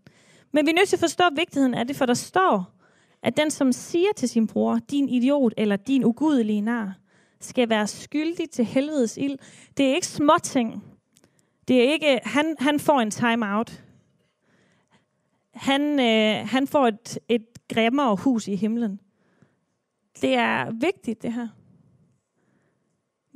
Men 0.52 0.66
vi 0.66 0.72
er 0.72 0.76
nødt 0.76 0.90
til 0.90 0.96
at 0.96 1.00
forstå 1.00 1.24
vigtigheden 1.36 1.74
af 1.74 1.88
det, 1.88 1.96
for 1.96 2.06
der 2.06 2.14
står, 2.14 2.72
at 3.22 3.38
den, 3.38 3.52
som 3.52 3.72
siger 3.72 4.14
til 4.16 4.30
sin 4.30 4.48
bror, 4.48 4.80
din 4.92 5.10
idiot 5.10 5.54
eller 5.58 5.76
din 5.76 6.06
ugudelige 6.06 6.62
nar, 6.62 6.94
skal 7.40 7.70
være 7.70 7.88
skyldig 7.88 8.50
til 8.50 8.66
helvedes 8.66 9.18
ild. 9.18 9.38
Det 9.78 9.86
er 9.86 9.96
ikke 9.96 10.08
småting. 10.08 10.84
Det 11.68 11.84
er 11.84 11.92
ikke, 11.92 12.20
han, 12.24 12.56
han 12.60 12.80
får 12.80 13.00
en 13.00 13.12
time-out. 13.12 13.84
Han, 15.54 16.00
øh, 16.00 16.48
han 16.48 16.68
får 16.68 16.88
et, 16.88 17.18
et 17.30 17.46
grimmere 17.74 18.16
hus 18.16 18.48
i 18.48 18.56
himlen. 18.56 19.00
Det 20.22 20.36
er 20.36 20.72
vigtigt, 20.72 21.22
det 21.22 21.34
her. 21.34 21.48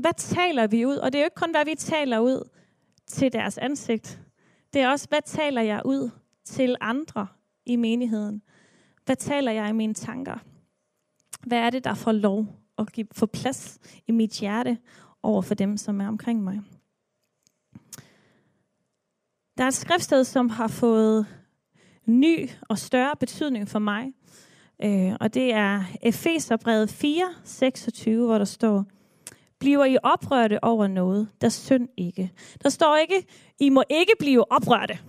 Hvad 0.04 0.14
taler 0.18 0.68
vi 0.68 0.86
ud? 0.86 0.96
Og 0.96 1.14
det 1.14 1.20
er 1.20 1.24
jo 1.24 1.26
ikke 1.26 1.36
kun, 1.36 1.52
hvad 1.52 1.66
vi 1.66 1.76
taler 1.76 2.20
ud 2.20 2.50
til 3.08 3.34
deres 3.34 3.58
ansigt. 3.58 4.20
Det 4.74 4.82
er 4.82 4.90
også, 4.90 5.08
hvad 5.10 5.22
taler 5.26 5.62
jeg 5.62 5.82
ud 5.86 6.10
til 6.46 6.76
andre 6.82 7.28
i 7.66 7.76
menigheden? 7.76 8.42
Hvad 9.06 9.16
taler 9.16 9.52
jeg 9.52 9.70
i 9.70 9.74
mine 9.74 9.94
tanker? 9.94 10.38
Hvad 11.48 11.58
er 11.58 11.70
det, 11.70 11.84
der 11.84 11.94
får 11.94 12.12
lov 12.12 12.46
at 12.78 12.92
give, 12.92 13.08
få 13.12 13.26
plads 13.26 13.80
i 14.08 14.12
mit 14.12 14.32
hjerte 14.32 14.78
over 15.24 15.42
for 15.42 15.56
dem, 15.56 15.78
som 15.78 16.02
er 16.02 16.08
omkring 16.08 16.44
mig? 16.44 16.62
Der 19.58 19.64
er 19.64 19.68
et 19.68 19.74
skriftsted, 19.74 20.24
som 20.24 20.50
har 20.50 20.68
fået 20.68 21.26
ny 22.06 22.50
og 22.62 22.78
større 22.78 23.16
betydning 23.20 23.70
for 23.70 23.80
mig. 23.80 24.14
Øh, 24.84 25.16
og 25.20 25.34
det 25.34 25.54
er 25.54 25.84
Efeserbrevet 26.02 26.90
4, 26.90 27.34
26, 27.44 28.26
hvor 28.26 28.38
der 28.38 28.46
står, 28.46 28.86
bliver 29.64 29.86
I 29.86 29.98
oprørte 30.04 30.64
over 30.64 30.88
noget, 30.88 31.28
der 31.42 31.50
synd 31.50 31.90
ikke. 31.98 32.32
Der 32.64 32.70
står 32.70 32.98
ikke, 32.98 33.28
I 33.60 33.70
må 33.70 33.84
ikke 33.90 34.14
blive 34.20 34.52
oprørte. 34.52 35.00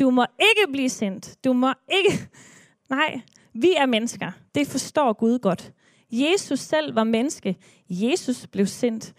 Du 0.00 0.10
må 0.10 0.26
ikke 0.40 0.72
blive 0.72 0.88
sendt. 0.88 1.44
Du 1.44 1.52
må 1.52 1.72
ikke... 1.92 2.28
Nej, 2.90 3.20
vi 3.52 3.74
er 3.76 3.86
mennesker. 3.86 4.30
Det 4.54 4.66
forstår 4.66 5.12
Gud 5.12 5.38
godt. 5.38 5.72
Jesus 6.10 6.60
selv 6.60 6.94
var 6.94 7.04
menneske. 7.04 7.56
Jesus 7.90 8.46
blev 8.46 8.66
sendt. 8.66 9.12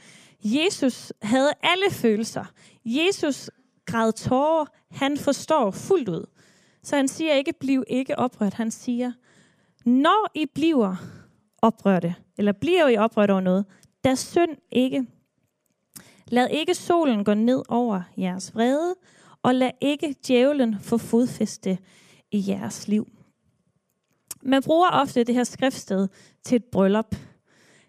Jesus 0.43 1.13
havde 1.21 1.51
alle 1.63 1.91
følelser. 1.91 2.45
Jesus 2.85 3.49
græd 3.85 4.11
tårer. 4.11 4.65
Han 4.91 5.17
forstår 5.17 5.71
fuldt 5.71 6.09
ud. 6.09 6.25
Så 6.83 6.95
han 6.95 7.07
siger 7.07 7.33
ikke, 7.33 7.53
bliv 7.59 7.83
ikke 7.87 8.19
oprørt. 8.19 8.53
Han 8.53 8.71
siger, 8.71 9.11
når 9.85 10.31
I 10.35 10.45
bliver 10.53 10.95
oprørte, 11.61 12.15
eller 12.37 12.51
bliver 12.51 12.87
I 12.87 12.97
oprørt 12.97 13.29
over 13.29 13.41
noget, 13.41 13.65
da 14.03 14.15
synd 14.15 14.57
ikke. 14.71 15.05
Lad 16.27 16.49
ikke 16.49 16.73
solen 16.73 17.23
gå 17.23 17.33
ned 17.33 17.63
over 17.69 18.01
jeres 18.17 18.55
vrede, 18.55 18.95
og 19.43 19.55
lad 19.55 19.71
ikke 19.81 20.15
djævlen 20.27 20.75
få 20.81 20.97
fodfæste 20.97 21.77
i 22.31 22.43
jeres 22.47 22.87
liv. 22.87 23.07
Man 24.41 24.63
bruger 24.63 24.89
ofte 24.89 25.23
det 25.23 25.35
her 25.35 25.43
skriftsted 25.43 26.07
til 26.43 26.55
et 26.55 26.65
bryllup. 26.65 27.15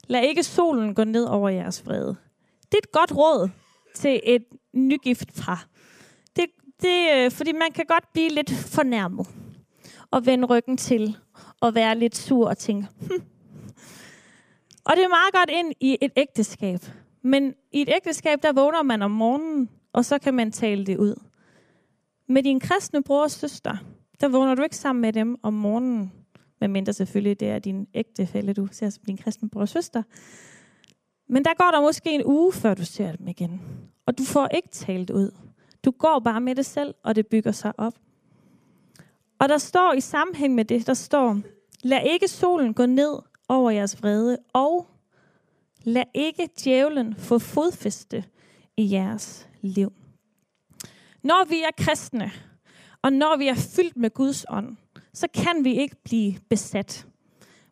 Lad 0.06 0.22
ikke 0.22 0.42
solen 0.42 0.94
gå 0.94 1.04
ned 1.04 1.24
over 1.24 1.48
jeres 1.48 1.86
vrede. 1.86 2.16
Det 2.62 2.74
er 2.74 2.82
et 2.84 2.92
godt 2.92 3.16
råd 3.16 3.48
til 3.94 4.20
et 4.24 4.44
nygift 4.72 5.34
par. 5.42 5.66
Det, 6.36 6.46
det, 6.82 7.08
øh, 7.14 7.30
fordi 7.30 7.52
man 7.52 7.72
kan 7.74 7.84
godt 7.86 8.12
blive 8.12 8.28
lidt 8.28 8.50
fornærmet 8.50 9.26
og 10.10 10.26
vende 10.26 10.46
ryggen 10.46 10.76
til 10.76 11.16
og 11.60 11.74
være 11.74 11.98
lidt 11.98 12.16
sur 12.16 12.48
og 12.48 12.58
tænke, 12.58 12.88
hm. 13.00 13.22
Og 14.90 14.96
det 14.96 15.04
er 15.04 15.08
meget 15.08 15.34
godt 15.34 15.50
ind 15.50 15.72
i 15.80 15.98
et 16.00 16.12
ægteskab. 16.16 16.80
Men 17.22 17.54
i 17.72 17.82
et 17.82 17.88
ægteskab, 17.88 18.42
der 18.42 18.52
vågner 18.52 18.82
man 18.82 19.02
om 19.02 19.10
morgenen, 19.10 19.70
og 19.92 20.04
så 20.04 20.18
kan 20.18 20.34
man 20.34 20.52
tale 20.52 20.86
det 20.86 20.96
ud. 20.96 21.14
Med 22.28 22.42
din 22.42 22.60
kristne 22.60 23.02
bror 23.02 23.22
og 23.22 23.30
søster, 23.30 23.76
der 24.20 24.28
vågner 24.28 24.54
du 24.54 24.62
ikke 24.62 24.76
sammen 24.76 25.02
med 25.02 25.12
dem 25.12 25.36
om 25.42 25.52
morgenen, 25.52 26.12
medmindre 26.60 26.92
selvfølgelig 26.92 27.40
det 27.40 27.48
er 27.48 27.58
din 27.58 27.86
ægtefælle, 27.94 28.52
du 28.52 28.68
ser 28.72 28.90
som 28.90 29.04
din 29.06 29.16
kristne 29.16 29.48
bror 29.48 29.60
og 29.60 29.68
søster. 29.68 30.02
Men 31.28 31.44
der 31.44 31.54
går 31.54 31.70
der 31.70 31.80
måske 31.80 32.14
en 32.14 32.24
uge, 32.24 32.52
før 32.52 32.74
du 32.74 32.84
ser 32.84 33.12
dem 33.12 33.28
igen. 33.28 33.60
Og 34.06 34.18
du 34.18 34.24
får 34.24 34.48
ikke 34.48 34.68
talt 34.68 35.10
ud. 35.10 35.30
Du 35.84 35.90
går 35.90 36.18
bare 36.24 36.40
med 36.40 36.54
det 36.54 36.66
selv, 36.66 36.94
og 37.04 37.14
det 37.14 37.26
bygger 37.26 37.52
sig 37.52 37.72
op. 37.78 37.94
Og 39.38 39.48
der 39.48 39.58
står 39.58 39.92
i 39.92 40.00
sammenhæng 40.00 40.54
med 40.54 40.64
det, 40.64 40.86
der 40.86 40.94
står, 40.94 41.40
lad 41.82 42.00
ikke 42.04 42.28
solen 42.28 42.74
gå 42.74 42.86
ned 42.86 43.29
over 43.50 43.70
jeres 43.70 44.02
vrede, 44.02 44.38
og 44.52 44.86
lad 45.84 46.04
ikke 46.14 46.48
djævlen 46.64 47.14
få 47.14 47.38
fodfæste 47.38 48.24
i 48.76 48.92
jeres 48.92 49.48
liv. 49.60 49.92
Når 51.22 51.46
vi 51.48 51.62
er 51.62 51.84
kristne, 51.84 52.30
og 53.02 53.12
når 53.12 53.36
vi 53.36 53.48
er 53.48 53.54
fyldt 53.54 53.96
med 53.96 54.10
Guds 54.10 54.46
ånd, 54.48 54.76
så 55.14 55.28
kan 55.34 55.64
vi 55.64 55.74
ikke 55.74 55.96
blive 56.04 56.34
besat. 56.50 57.06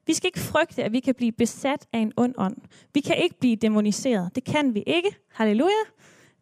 Vi 0.07 0.15
skal 0.15 0.29
ikke 0.29 0.41
frygte, 0.41 0.85
at 0.85 0.93
vi 0.93 1.01
kan 1.01 1.15
blive 1.15 1.33
besat 1.33 1.87
af 1.93 1.99
en 1.99 2.13
ond 2.17 2.35
ånd. 2.39 2.57
Vi 2.95 3.01
kan 3.01 3.17
ikke 3.17 3.39
blive 3.39 3.57
demoniseret. 3.57 4.35
Det 4.35 4.45
kan 4.45 4.75
vi 4.75 4.83
ikke. 4.87 5.17
Halleluja. 5.33 5.85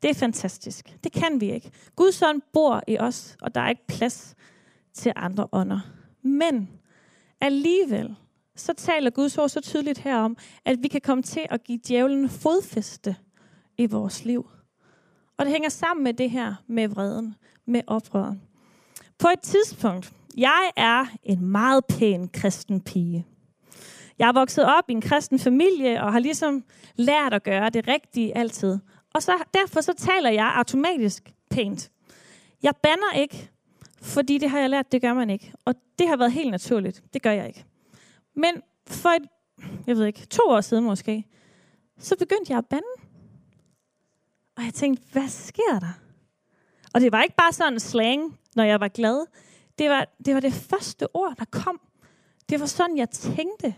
Det 0.02 0.10
er 0.10 0.14
fantastisk. 0.14 0.96
Det 1.04 1.12
kan 1.12 1.40
vi 1.40 1.52
ikke. 1.52 1.70
Guds 1.96 2.22
ånd 2.22 2.42
bor 2.52 2.82
i 2.88 2.98
os, 2.98 3.36
og 3.42 3.54
der 3.54 3.60
er 3.60 3.68
ikke 3.68 3.86
plads 3.86 4.34
til 4.94 5.12
andre 5.16 5.48
ånder. 5.52 5.80
Men 6.22 6.70
alligevel, 7.40 8.16
så 8.56 8.72
taler 8.72 9.10
Guds 9.10 9.38
ord 9.38 9.48
så 9.48 9.60
tydeligt 9.60 9.98
herom, 9.98 10.36
at 10.64 10.82
vi 10.82 10.88
kan 10.88 11.00
komme 11.00 11.22
til 11.22 11.46
at 11.50 11.64
give 11.64 11.78
djævlen 11.88 12.28
fodfæste 12.28 13.16
i 13.78 13.86
vores 13.86 14.24
liv. 14.24 14.50
Og 15.38 15.44
det 15.44 15.52
hænger 15.52 15.68
sammen 15.68 16.04
med 16.04 16.14
det 16.14 16.30
her 16.30 16.54
med 16.66 16.88
vreden, 16.88 17.34
med 17.66 17.82
oprøret. 17.86 18.40
På 19.18 19.28
et 19.28 19.40
tidspunkt, 19.40 20.12
jeg 20.36 20.70
er 20.76 21.06
en 21.22 21.46
meget 21.46 21.84
pæn 21.84 22.28
kristen 22.28 22.80
pige. 22.80 23.26
Jeg 24.18 24.28
er 24.28 24.32
vokset 24.32 24.64
op 24.64 24.84
i 24.88 24.92
en 24.92 25.00
kristen 25.00 25.38
familie 25.38 26.02
og 26.02 26.12
har 26.12 26.18
ligesom 26.18 26.64
lært 26.96 27.34
at 27.34 27.42
gøre 27.42 27.70
det 27.70 27.88
rigtige 27.88 28.36
altid. 28.36 28.78
Og 29.14 29.22
så, 29.22 29.32
derfor 29.54 29.80
så 29.80 29.92
taler 29.92 30.30
jeg 30.30 30.52
automatisk 30.54 31.32
pænt. 31.50 31.90
Jeg 32.62 32.72
banner 32.82 33.12
ikke, 33.16 33.50
fordi 34.02 34.38
det 34.38 34.50
har 34.50 34.58
jeg 34.58 34.70
lært, 34.70 34.92
det 34.92 35.02
gør 35.02 35.14
man 35.14 35.30
ikke. 35.30 35.52
Og 35.64 35.74
det 35.98 36.08
har 36.08 36.16
været 36.16 36.32
helt 36.32 36.50
naturligt. 36.50 37.02
Det 37.12 37.22
gør 37.22 37.30
jeg 37.30 37.48
ikke. 37.48 37.64
Men 38.36 38.62
for 38.86 39.08
et, 39.08 39.28
jeg 39.86 39.96
ved 39.96 40.06
ikke, 40.06 40.26
to 40.26 40.42
år 40.48 40.60
siden 40.60 40.84
måske, 40.84 41.24
så 41.98 42.16
begyndte 42.16 42.50
jeg 42.50 42.58
at 42.58 42.66
bande. 42.66 42.86
Og 44.56 44.64
jeg 44.64 44.74
tænkte, 44.74 45.04
hvad 45.12 45.28
sker 45.28 45.78
der? 45.80 46.00
Og 46.94 47.00
det 47.00 47.12
var 47.12 47.22
ikke 47.22 47.36
bare 47.36 47.52
sådan 47.52 47.72
en 47.72 47.80
slang, 47.80 48.38
når 48.54 48.64
jeg 48.64 48.80
var 48.80 48.88
glad. 48.88 49.26
Det 49.78 49.90
var, 49.90 50.06
det 50.26 50.34
var 50.34 50.40
det 50.40 50.52
første 50.52 51.16
ord, 51.16 51.34
der 51.38 51.44
kom. 51.44 51.80
Det 52.48 52.60
var 52.60 52.66
sådan, 52.66 52.96
jeg 52.96 53.10
tænkte. 53.10 53.74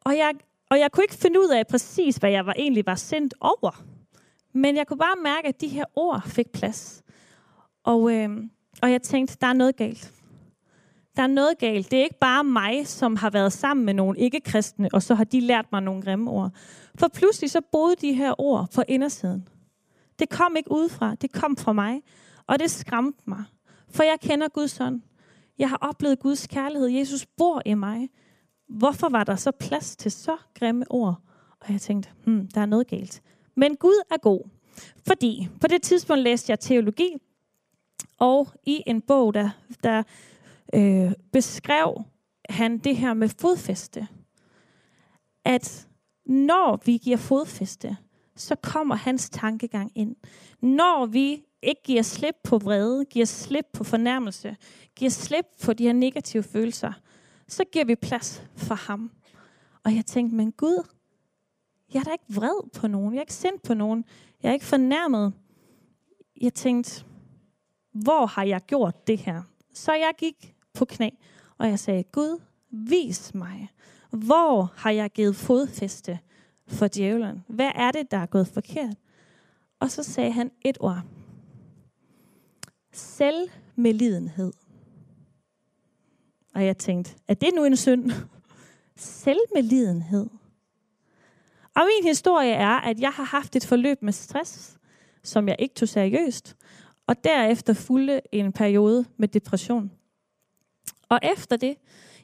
Og 0.00 0.16
jeg, 0.16 0.34
og 0.70 0.78
jeg 0.78 0.92
kunne 0.92 1.04
ikke 1.04 1.14
finde 1.14 1.40
ud 1.40 1.48
af 1.48 1.66
præcis, 1.66 2.16
hvad 2.16 2.30
jeg 2.30 2.46
var, 2.46 2.54
egentlig 2.58 2.86
var 2.86 2.94
sendt 2.94 3.34
over. 3.40 3.84
Men 4.52 4.76
jeg 4.76 4.86
kunne 4.86 4.98
bare 4.98 5.16
mærke, 5.22 5.48
at 5.48 5.60
de 5.60 5.68
her 5.68 5.84
ord 5.96 6.22
fik 6.26 6.52
plads. 6.52 7.02
Og, 7.84 8.12
øh, 8.12 8.28
og 8.82 8.92
jeg 8.92 9.02
tænkte, 9.02 9.36
der 9.40 9.46
er 9.46 9.52
noget 9.52 9.76
galt. 9.76 10.12
Der 11.16 11.22
er 11.22 11.26
noget 11.26 11.58
galt. 11.58 11.90
Det 11.90 11.98
er 11.98 12.02
ikke 12.02 12.18
bare 12.18 12.44
mig, 12.44 12.88
som 12.88 13.16
har 13.16 13.30
været 13.30 13.52
sammen 13.52 13.86
med 13.86 13.94
nogle 13.94 14.18
ikke-kristne, 14.18 14.88
og 14.92 15.02
så 15.02 15.14
har 15.14 15.24
de 15.24 15.40
lært 15.40 15.66
mig 15.72 15.82
nogle 15.82 16.02
grimme 16.02 16.30
ord. 16.30 16.50
For 16.94 17.08
pludselig 17.08 17.50
så 17.50 17.60
boede 17.72 17.96
de 17.96 18.12
her 18.12 18.40
ord 18.40 18.68
på 18.74 18.82
indersiden. 18.88 19.48
Det 20.18 20.28
kom 20.28 20.56
ikke 20.56 20.70
udefra, 20.70 21.14
det 21.14 21.32
kom 21.32 21.56
fra 21.56 21.72
mig. 21.72 22.02
Og 22.46 22.58
det 22.58 22.70
skræmte 22.70 23.18
mig. 23.26 23.44
For 23.90 24.02
jeg 24.02 24.20
kender 24.20 24.48
Guds 24.48 24.80
ånd. 24.80 25.00
Jeg 25.58 25.68
har 25.68 25.76
oplevet 25.76 26.18
Guds 26.18 26.46
kærlighed. 26.46 26.88
Jesus 26.88 27.26
bor 27.26 27.62
i 27.66 27.74
mig. 27.74 28.08
Hvorfor 28.68 29.08
var 29.08 29.24
der 29.24 29.36
så 29.36 29.50
plads 29.50 29.96
til 29.96 30.12
så 30.12 30.36
grimme 30.54 30.84
ord? 30.90 31.14
Og 31.60 31.72
jeg 31.72 31.80
tænkte, 31.80 32.10
hmm, 32.24 32.48
der 32.48 32.60
er 32.60 32.66
noget 32.66 32.86
galt. 32.86 33.22
Men 33.54 33.76
Gud 33.76 34.02
er 34.10 34.16
god. 34.16 34.40
Fordi 35.06 35.48
på 35.60 35.66
det 35.66 35.82
tidspunkt 35.82 36.22
læste 36.22 36.50
jeg 36.50 36.60
teologi, 36.60 37.16
og 38.18 38.48
i 38.66 38.82
en 38.86 39.00
bog, 39.00 39.34
der, 39.34 39.50
der 39.84 40.02
øh, 40.74 41.12
beskrev 41.32 42.04
han 42.48 42.78
det 42.78 42.96
her 42.96 43.14
med 43.14 43.28
fodfæste. 43.28 44.08
At 45.44 45.88
når 46.26 46.80
vi 46.84 46.96
giver 46.96 47.16
fodfæste, 47.16 47.96
så 48.36 48.54
kommer 48.54 48.94
hans 48.94 49.30
tankegang 49.30 49.92
ind. 49.94 50.16
Når 50.60 51.06
vi 51.06 51.44
ikke 51.62 51.82
giver 51.82 52.02
slip 52.02 52.34
på 52.44 52.58
vrede, 52.58 53.04
giver 53.04 53.26
slip 53.26 53.66
på 53.72 53.84
fornærmelse, 53.84 54.56
giver 54.96 55.10
slip 55.10 55.46
på 55.62 55.72
de 55.72 55.84
her 55.84 55.92
negative 55.92 56.42
følelser, 56.42 56.92
så 57.48 57.64
giver 57.72 57.84
vi 57.84 57.94
plads 57.94 58.42
for 58.56 58.74
ham. 58.74 59.10
Og 59.84 59.94
jeg 59.94 60.06
tænkte, 60.06 60.36
men 60.36 60.52
Gud, 60.52 60.88
jeg 61.94 62.00
er 62.00 62.04
da 62.04 62.12
ikke 62.12 62.34
vred 62.34 62.70
på 62.70 62.86
nogen. 62.86 63.14
Jeg 63.14 63.18
er 63.18 63.22
ikke 63.22 63.34
sendt 63.34 63.62
på 63.62 63.74
nogen. 63.74 64.04
Jeg 64.42 64.48
er 64.48 64.52
ikke 64.52 64.64
fornærmet. 64.64 65.32
Jeg 66.40 66.54
tænkte, 66.54 67.04
hvor 67.92 68.26
har 68.26 68.44
jeg 68.44 68.60
gjort 68.66 69.06
det 69.06 69.18
her? 69.18 69.42
Så 69.74 69.92
jeg 69.92 70.12
gik 70.18 70.53
på 70.74 70.84
knæ, 70.84 71.10
og 71.58 71.68
jeg 71.68 71.78
sagde, 71.78 72.02
Gud, 72.02 72.40
vis 72.70 73.34
mig. 73.34 73.68
Hvor 74.10 74.72
har 74.76 74.90
jeg 74.90 75.10
givet 75.10 75.36
fodfæste 75.36 76.18
for 76.66 76.88
djævlen? 76.88 77.44
Hvad 77.48 77.70
er 77.74 77.90
det, 77.90 78.10
der 78.10 78.16
er 78.16 78.26
gået 78.26 78.48
forkert? 78.48 78.96
Og 79.80 79.90
så 79.90 80.02
sagde 80.02 80.32
han 80.32 80.50
et 80.64 80.76
ord. 80.80 81.02
Selvmelidenhed. 82.92 84.52
Og 86.54 86.64
jeg 86.64 86.78
tænkte, 86.78 87.14
er 87.28 87.34
det 87.34 87.48
nu 87.54 87.64
en 87.64 87.76
synd? 87.76 88.10
Selvmelidenhed. 88.96 90.26
Og 91.76 91.82
min 91.84 92.08
historie 92.08 92.52
er, 92.52 92.80
at 92.80 93.00
jeg 93.00 93.10
har 93.10 93.24
haft 93.24 93.56
et 93.56 93.66
forløb 93.66 94.02
med 94.02 94.12
stress, 94.12 94.78
som 95.22 95.48
jeg 95.48 95.56
ikke 95.58 95.74
tog 95.74 95.88
seriøst, 95.88 96.56
og 97.06 97.24
derefter 97.24 97.72
fulgte 97.72 98.20
en 98.32 98.52
periode 98.52 99.04
med 99.16 99.28
depression. 99.28 99.90
Og 101.14 101.20
efter 101.22 101.56
det, 101.56 101.76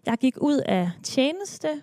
jeg 0.07 0.19
gik 0.19 0.37
ud 0.41 0.57
af 0.67 0.91
tjeneste, 1.03 1.83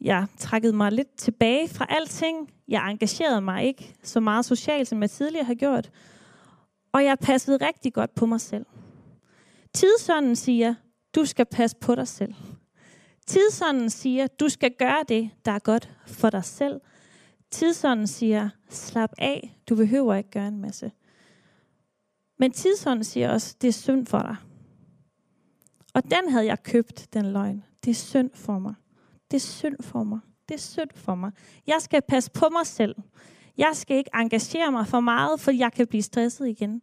jeg 0.00 0.26
trækkede 0.38 0.72
mig 0.72 0.92
lidt 0.92 1.16
tilbage 1.16 1.68
fra 1.68 1.86
alting, 1.88 2.50
jeg 2.68 2.90
engagerede 2.90 3.40
mig 3.40 3.64
ikke 3.64 3.96
så 4.02 4.20
meget 4.20 4.44
socialt, 4.44 4.88
som 4.88 5.02
jeg 5.02 5.10
tidligere 5.10 5.44
har 5.44 5.54
gjort, 5.54 5.90
og 6.92 7.04
jeg 7.04 7.18
passede 7.18 7.66
rigtig 7.66 7.92
godt 7.92 8.14
på 8.14 8.26
mig 8.26 8.40
selv. 8.40 8.66
Tidsånden 9.74 10.36
siger, 10.36 10.74
du 11.14 11.24
skal 11.24 11.46
passe 11.46 11.76
på 11.76 11.94
dig 11.94 12.08
selv. 12.08 12.34
Tidsånden 13.26 13.90
siger, 13.90 14.26
du 14.26 14.48
skal 14.48 14.70
gøre 14.78 15.04
det, 15.08 15.30
der 15.44 15.52
er 15.52 15.58
godt 15.58 15.90
for 16.06 16.30
dig 16.30 16.44
selv. 16.44 16.80
Tidsånden 17.50 18.06
siger, 18.06 18.48
slap 18.68 19.10
af, 19.18 19.58
du 19.68 19.76
behøver 19.76 20.14
ikke 20.14 20.30
gøre 20.30 20.48
en 20.48 20.60
masse. 20.60 20.92
Men 22.38 22.52
tidsånden 22.52 23.04
siger 23.04 23.30
også, 23.30 23.56
det 23.60 23.68
er 23.68 23.72
synd 23.72 24.06
for 24.06 24.18
dig. 24.18 24.36
Og 25.94 26.02
den 26.04 26.30
havde 26.30 26.46
jeg 26.46 26.62
købt, 26.62 27.08
den 27.12 27.32
løgn. 27.32 27.64
Det 27.84 27.90
er 27.90 27.94
synd 27.94 28.30
for 28.34 28.58
mig. 28.58 28.74
Det 29.30 29.36
er 29.36 29.40
synd 29.40 29.76
for 29.80 30.02
mig. 30.02 30.20
Det 30.48 30.54
er 30.54 30.58
synd 30.58 30.90
for 30.94 31.14
mig. 31.14 31.32
Jeg 31.66 31.76
skal 31.80 32.02
passe 32.08 32.30
på 32.30 32.48
mig 32.52 32.66
selv. 32.66 32.96
Jeg 33.58 33.70
skal 33.72 33.96
ikke 33.96 34.10
engagere 34.14 34.72
mig 34.72 34.86
for 34.86 35.00
meget, 35.00 35.40
for 35.40 35.50
jeg 35.50 35.72
kan 35.72 35.86
blive 35.86 36.02
stresset 36.02 36.48
igen. 36.48 36.82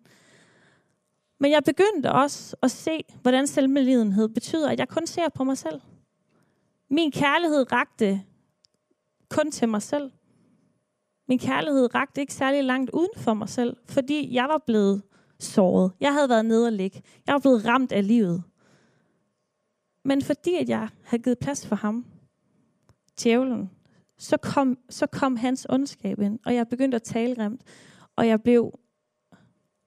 Men 1.39 1.51
jeg 1.51 1.63
begyndte 1.63 2.11
også 2.11 2.55
at 2.61 2.71
se, 2.71 3.03
hvordan 3.21 3.47
selvmedlidenhed 3.47 4.29
betyder, 4.29 4.69
at 4.69 4.79
jeg 4.79 4.87
kun 4.87 5.07
ser 5.07 5.29
på 5.35 5.43
mig 5.43 5.57
selv. 5.57 5.81
Min 6.89 7.11
kærlighed 7.11 7.71
rakte 7.71 8.21
kun 9.29 9.51
til 9.51 9.69
mig 9.69 9.81
selv. 9.81 10.11
Min 11.27 11.39
kærlighed 11.39 11.95
rakte 11.95 12.21
ikke 12.21 12.33
særlig 12.33 12.63
langt 12.63 12.91
uden 12.93 13.09
for 13.17 13.33
mig 13.33 13.49
selv, 13.49 13.77
fordi 13.85 14.33
jeg 14.33 14.45
var 14.49 14.63
blevet 14.65 15.01
såret. 15.39 15.91
Jeg 15.99 16.13
havde 16.13 16.29
været 16.29 16.45
nede 16.45 16.65
og 16.65 16.71
ligge. 16.71 17.01
Jeg 17.27 17.33
var 17.33 17.39
blevet 17.39 17.65
ramt 17.65 17.91
af 17.91 18.07
livet. 18.07 18.43
Men 20.07 20.21
fordi 20.21 20.55
at 20.55 20.69
jeg 20.69 20.89
havde 21.03 21.23
givet 21.23 21.39
plads 21.39 21.67
for 21.67 21.75
ham, 21.75 22.05
djævlen, 23.23 23.69
så 24.17 24.37
kom, 24.37 24.77
så 24.89 25.07
kom 25.07 25.35
hans 25.35 25.67
ondskab 25.69 26.19
ind, 26.19 26.39
og 26.45 26.55
jeg 26.55 26.67
begyndte 26.67 26.95
at 26.95 27.03
tale 27.03 27.35
grimt, 27.35 27.61
og 28.15 28.27
jeg 28.27 28.43
blev 28.43 28.79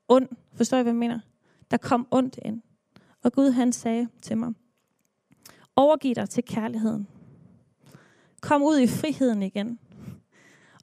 ond. 0.08 0.28
Forstår 0.54 0.78
I, 0.78 0.82
hvad 0.82 0.92
jeg 0.92 0.98
mener? 0.98 1.20
Der 1.70 1.76
kom 1.76 2.06
ondt 2.10 2.38
ind. 2.44 2.62
Og 3.22 3.32
Gud 3.32 3.50
han 3.50 3.72
sagde 3.72 4.08
til 4.22 4.38
mig, 4.38 4.52
overgiv 5.76 6.14
dig 6.14 6.30
til 6.30 6.44
kærligheden. 6.44 7.08
Kom 8.40 8.62
ud 8.62 8.78
i 8.78 8.86
friheden 8.86 9.42
igen. 9.42 9.78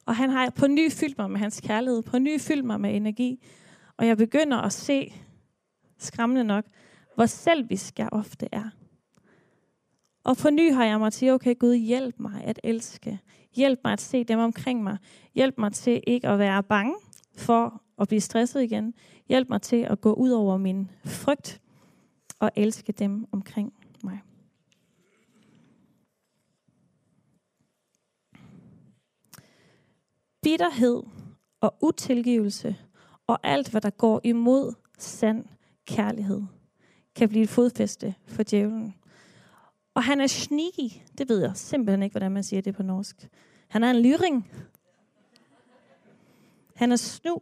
Og 0.06 0.16
han 0.16 0.30
har 0.30 0.50
på 0.50 0.68
ny 0.68 0.92
fyldt 0.92 1.18
mig 1.18 1.32
med 1.32 1.40
hans 1.40 1.62
kærlighed, 1.62 2.02
på 2.02 2.20
ny 2.20 2.42
fyldt 2.42 2.66
mig 2.66 2.82
med 2.82 2.96
energi. 2.96 3.44
Og 3.98 4.08
jeg 4.08 4.18
begynder 4.18 4.58
at 4.58 4.74
se, 4.74 5.14
skræmmende 5.98 6.44
nok, 6.44 6.66
hvor 7.16 7.26
selvisk 7.26 8.00
jeg 8.00 8.10
ofte 8.12 8.50
er. 8.52 8.70
Og 10.28 10.38
på 10.38 10.50
ny 10.50 10.74
har 10.74 10.86
jeg 10.86 11.00
mig 11.00 11.14
til, 11.14 11.32
okay 11.32 11.56
Gud, 11.60 11.76
hjælp 11.76 12.20
mig 12.20 12.44
at 12.44 12.60
elske. 12.64 13.20
Hjælp 13.56 13.80
mig 13.84 13.94
at 13.94 14.02
se 14.02 14.24
dem 14.24 14.40
omkring 14.40 14.84
mig. 14.84 14.98
Hjælp 15.36 15.58
mig 15.58 15.74
til 15.74 16.04
ikke 16.08 16.28
at 16.28 16.40
være 16.40 16.64
bange 16.64 16.96
for 17.38 17.82
at 18.02 18.08
blive 18.08 18.22
stresset 18.22 18.64
igen. 18.64 18.94
Hjælp 19.30 19.50
mig 19.50 19.62
til 19.62 19.76
at 19.76 20.02
gå 20.02 20.14
ud 20.14 20.30
over 20.30 20.58
min 20.58 20.92
frygt 21.06 21.62
og 22.40 22.52
elske 22.56 22.92
dem 22.92 23.26
omkring 23.32 23.74
mig. 24.04 24.20
bitterhed 30.48 31.04
og 31.62 31.76
utilgivelse 31.82 32.76
og 33.28 33.40
alt, 33.44 33.72
hvad 33.72 33.82
der 33.82 33.90
går 33.90 34.22
imod 34.24 34.74
sand 34.98 35.46
kærlighed, 35.86 36.42
kan 37.16 37.30
blive 37.30 37.44
et 37.44 37.50
fodfæste 37.50 38.16
for 38.26 38.44
djævlen. 38.44 38.97
Og 39.98 40.04
han 40.04 40.22
er 40.22 40.28
sneaky. 40.28 40.94
Det 41.18 41.30
ved 41.30 41.42
jeg 41.42 41.52
simpelthen 41.56 42.04
ikke, 42.04 42.14
hvordan 42.14 42.32
man 42.32 42.44
siger 42.44 42.62
det 42.62 42.76
på 42.76 42.84
norsk. 42.84 43.28
Han 43.68 43.84
er 43.84 43.92
en 43.92 44.02
lyring. 44.02 44.52
Han 46.76 46.92
er 46.92 46.96
snu. 46.96 47.42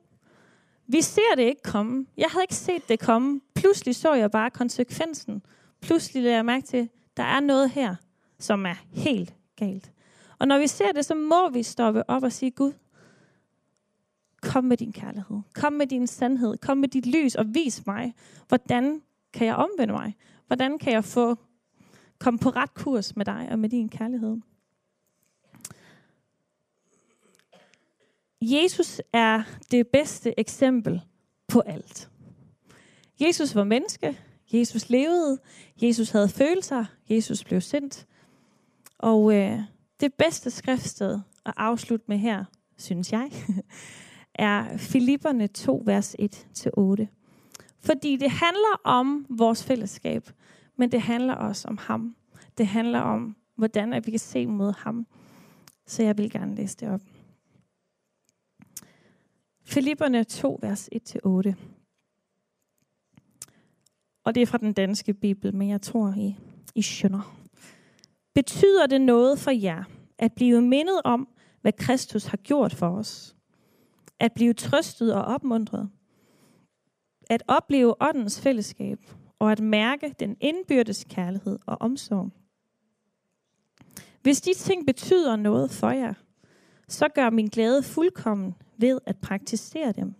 Vi 0.88 1.02
ser 1.02 1.36
det 1.36 1.44
ikke 1.44 1.62
komme. 1.62 2.06
Jeg 2.18 2.28
havde 2.30 2.44
ikke 2.44 2.56
set 2.56 2.90
det 2.90 3.00
komme. 3.00 3.42
Pludselig 3.56 3.96
så 3.96 4.14
jeg 4.14 4.32
bare 4.32 4.50
konsekvensen. 4.50 5.42
Pludselig 5.82 6.24
lagde 6.24 6.36
jeg 6.36 6.46
mærke 6.46 6.66
til, 6.66 6.78
at 6.78 6.88
der 7.18 7.24
er 7.24 7.40
noget 7.40 7.70
her, 7.70 7.96
som 8.40 8.66
er 8.66 8.76
helt 8.92 9.36
galt. 9.56 9.92
Og 10.40 10.48
når 10.48 10.60
vi 10.60 10.68
ser 10.68 10.92
det, 10.92 11.06
så 11.06 11.16
må 11.16 11.50
vi 11.50 11.64
stoppe 11.64 12.10
op 12.10 12.24
og 12.24 12.32
sige, 12.32 12.52
Gud, 12.52 12.74
kom 14.42 14.64
med 14.64 14.78
din 14.78 14.94
kærlighed. 14.94 15.42
Kom 15.54 15.74
med 15.74 15.88
din 15.88 16.08
sandhed. 16.08 16.58
Kom 16.58 16.78
med 16.78 16.90
dit 16.90 17.06
lys 17.06 17.36
og 17.36 17.46
vis 17.54 17.86
mig, 17.86 18.14
hvordan 18.48 19.02
kan 19.34 19.48
jeg 19.48 19.56
omvende 19.56 19.94
mig? 19.94 20.16
Hvordan 20.48 20.80
kan 20.80 20.94
jeg 20.94 21.04
få 21.04 21.38
komme 22.20 22.40
på 22.40 22.50
ret 22.50 22.74
kurs 22.74 23.16
med 23.16 23.26
dig 23.26 23.48
og 23.52 23.60
med 23.60 23.70
din 23.70 23.90
kærlighed? 23.90 24.38
Jesus 28.42 29.02
er 29.14 29.44
det 29.72 29.88
bedste 29.88 30.40
eksempel 30.40 31.02
på 31.48 31.60
alt. 31.60 32.10
Jesus 33.20 33.56
var 33.56 33.64
menneske, 33.64 34.20
Jesus 34.54 34.90
levede, 34.90 35.40
Jesus 35.82 36.10
havde 36.10 36.30
følelser, 36.30 36.86
Jesus 37.10 37.44
blev 37.44 37.62
sendt. 37.62 38.08
Og 38.98 39.36
øh, 39.36 39.60
det 40.00 40.14
bedste 40.14 40.52
skriftsted 40.52 41.20
at 41.46 41.54
afslutte 41.58 42.06
med 42.08 42.18
her, 42.18 42.46
synes 42.78 43.12
jeg, 43.12 43.32
er 44.36 44.78
Filipperne 44.78 45.48
2, 45.48 45.84
vers 45.86 46.16
1-8. 46.22 47.06
Fordi 47.80 48.16
det 48.16 48.32
handler 48.32 48.82
om 48.84 49.26
vores 49.30 49.64
fællesskab, 49.64 50.30
men 50.76 50.92
det 50.92 51.02
handler 51.02 51.34
også 51.34 51.68
om 51.68 51.78
ham. 51.78 52.16
Det 52.58 52.68
handler 52.68 53.00
om, 53.00 53.36
hvordan 53.56 53.94
at 53.94 54.06
vi 54.06 54.12
kan 54.12 54.20
se 54.20 54.48
mod 54.48 54.74
ham. 54.78 55.08
Så 55.88 56.04
jeg 56.04 56.18
vil 56.18 56.32
gerne 56.32 56.56
læse 56.56 56.78
det 56.78 56.90
op. 56.90 57.02
Filipperne 59.64 60.24
2, 60.24 60.60
vers 60.62 60.90
1-8. 60.96 61.54
Og 64.24 64.36
det 64.36 64.42
er 64.42 64.46
fra 64.46 64.58
den 64.58 64.74
danske 64.74 65.14
bibel, 65.14 65.56
men 65.56 65.70
jeg 65.70 65.82
tror, 65.82 66.14
I, 66.18 66.36
I 66.76 66.82
skønner. 66.82 67.38
Betyder 68.36 68.88
det 68.88 69.02
noget 69.02 69.40
for 69.40 69.52
jer 69.52 69.84
at 70.18 70.34
blive 70.34 70.62
mindet 70.62 71.02
om, 71.04 71.28
hvad 71.62 71.74
Kristus 71.74 72.26
har 72.26 72.38
gjort 72.38 72.74
for 72.74 72.90
os? 72.90 73.36
At 74.20 74.34
blive 74.34 74.54
trøstet 74.54 75.14
og 75.14 75.26
opmuntret? 75.26 75.90
At 77.30 77.44
opleve 77.48 77.96
åndens 78.02 78.42
fællesskab 78.42 79.00
og 79.40 79.52
at 79.52 79.60
mærke 79.60 80.16
den 80.20 80.38
indbyrdes 80.40 81.06
kærlighed 81.10 81.60
og 81.66 81.78
omsorg? 81.82 82.32
Hvis 84.22 84.42
de 84.42 84.54
ting 84.54 84.86
betyder 84.86 85.36
noget 85.36 85.72
for 85.72 85.90
jer, 85.90 86.14
så 86.88 87.08
gør 87.08 87.30
min 87.30 87.48
glæde 87.48 87.84
fuldkommen 87.84 88.56
ved 88.78 89.00
at 89.06 89.18
praktisere 89.18 89.92
dem. 89.92 90.14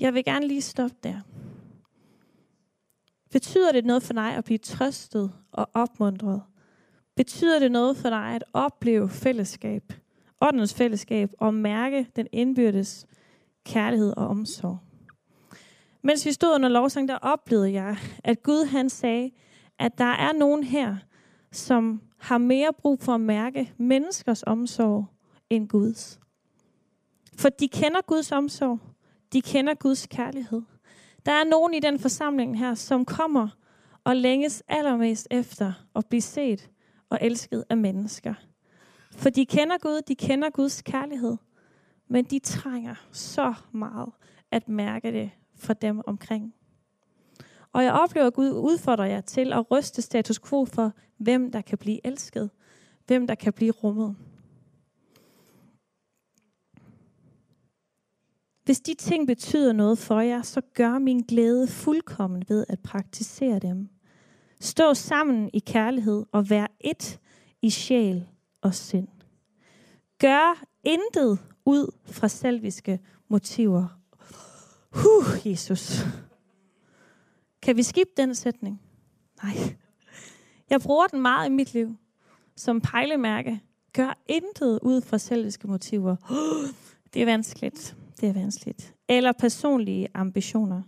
Jeg 0.00 0.14
vil 0.14 0.24
gerne 0.24 0.48
lige 0.48 0.62
stoppe 0.62 0.96
der. 1.02 1.20
Betyder 3.30 3.72
det 3.72 3.84
noget 3.84 4.02
for 4.02 4.12
dig 4.12 4.36
at 4.36 4.44
blive 4.44 4.58
trøstet 4.58 5.32
og 5.52 5.70
opmuntret? 5.74 6.42
Betyder 7.14 7.58
det 7.58 7.72
noget 7.72 7.96
for 7.96 8.10
dig 8.10 8.34
at 8.34 8.44
opleve 8.52 9.08
fællesskab, 9.08 9.92
åndens 10.40 10.74
fællesskab, 10.74 11.30
og 11.38 11.54
mærke 11.54 12.06
den 12.16 12.26
indbyrdes 12.32 13.06
kærlighed 13.64 14.14
og 14.16 14.26
omsorg? 14.26 14.78
Mens 16.02 16.26
vi 16.26 16.32
stod 16.32 16.54
under 16.54 16.68
lovsang, 16.68 17.08
der 17.08 17.18
oplevede 17.18 17.72
jeg, 17.72 17.96
at 18.24 18.42
Gud 18.42 18.64
han 18.64 18.90
sagde, 18.90 19.30
at 19.78 19.98
der 19.98 20.04
er 20.04 20.32
nogen 20.32 20.64
her, 20.64 20.96
som 21.52 22.02
har 22.18 22.38
mere 22.38 22.72
brug 22.72 23.00
for 23.00 23.14
at 23.14 23.20
mærke 23.20 23.72
menneskers 23.76 24.42
omsorg 24.42 25.06
end 25.50 25.68
Guds. 25.68 26.20
For 27.36 27.48
de 27.48 27.68
kender 27.68 28.00
Guds 28.06 28.32
omsorg. 28.32 28.78
De 29.32 29.42
kender 29.42 29.74
Guds 29.74 30.06
kærlighed. 30.06 30.62
Der 31.26 31.32
er 31.32 31.44
nogen 31.44 31.74
i 31.74 31.80
den 31.80 31.98
forsamling 31.98 32.58
her, 32.58 32.74
som 32.74 33.04
kommer 33.04 33.48
og 34.04 34.16
længes 34.16 34.62
allermest 34.68 35.28
efter 35.30 35.72
at 35.96 36.06
blive 36.06 36.20
set 36.20 36.70
og 37.10 37.18
elsket 37.20 37.64
af 37.70 37.76
mennesker. 37.76 38.34
For 39.10 39.30
de 39.30 39.46
kender 39.46 39.78
Gud, 39.78 40.02
de 40.08 40.14
kender 40.14 40.50
Guds 40.50 40.82
kærlighed, 40.82 41.36
men 42.08 42.24
de 42.24 42.38
trænger 42.38 42.94
så 43.12 43.54
meget 43.72 44.08
at 44.50 44.68
mærke 44.68 45.12
det 45.12 45.30
for 45.62 45.72
dem 45.72 46.00
omkring. 46.06 46.54
Og 47.72 47.84
jeg 47.84 47.92
oplever, 47.92 48.26
at 48.26 48.34
Gud 48.34 48.50
udfordrer 48.50 49.04
jer 49.04 49.20
til 49.20 49.52
at 49.52 49.70
ryste 49.70 50.02
status 50.02 50.38
quo 50.38 50.64
for, 50.64 50.92
hvem 51.16 51.52
der 51.52 51.60
kan 51.60 51.78
blive 51.78 52.06
elsket, 52.06 52.50
hvem 53.06 53.26
der 53.26 53.34
kan 53.34 53.52
blive 53.52 53.72
rummet. 53.72 54.16
Hvis 58.64 58.80
de 58.80 58.94
ting 58.94 59.26
betyder 59.26 59.72
noget 59.72 59.98
for 59.98 60.20
jer, 60.20 60.42
så 60.42 60.60
gør 60.74 60.98
min 60.98 61.20
glæde 61.20 61.66
fuldkommen 61.66 62.44
ved 62.48 62.64
at 62.68 62.80
praktisere 62.80 63.58
dem. 63.58 63.88
Stå 64.60 64.94
sammen 64.94 65.50
i 65.52 65.58
kærlighed 65.58 66.24
og 66.32 66.50
vær 66.50 66.66
et 66.80 67.20
i 67.62 67.70
sjæl 67.70 68.26
og 68.60 68.74
sind. 68.74 69.08
Gør 70.18 70.64
intet 70.84 71.38
ud 71.64 71.94
fra 72.04 72.28
selviske 72.28 73.00
motiver. 73.28 74.01
Huh, 74.94 75.46
Jesus. 75.46 76.06
Kan 77.62 77.76
vi 77.76 77.82
skifte 77.82 78.12
den 78.16 78.34
sætning? 78.34 78.80
Nej. 79.42 79.76
Jeg 80.70 80.80
bruger 80.80 81.06
den 81.06 81.22
meget 81.22 81.48
i 81.48 81.52
mit 81.52 81.74
liv 81.74 81.96
som 82.56 82.80
pejlemærke. 82.80 83.60
Gør 83.92 84.18
intet 84.26 84.78
ud 84.82 85.00
fra 85.00 85.18
selviske 85.18 85.68
motiver. 85.68 86.16
Det 87.14 87.22
er 87.22 87.26
vanskeligt. 87.26 87.96
Det 88.20 88.28
er 88.28 88.32
vanskeligt. 88.32 88.94
Eller 89.08 89.32
personlige 89.32 90.08
ambitioner. 90.14 90.82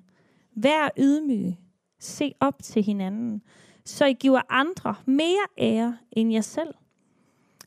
Vær 0.56 0.88
ydmyg. 0.98 1.54
Se 2.00 2.32
op 2.40 2.62
til 2.62 2.82
hinanden, 2.82 3.42
så 3.84 4.04
I 4.04 4.12
giver 4.12 4.40
andre 4.48 4.94
mere 5.06 5.46
ære 5.58 5.98
end 6.12 6.32
jer 6.32 6.40
selv. 6.40 6.74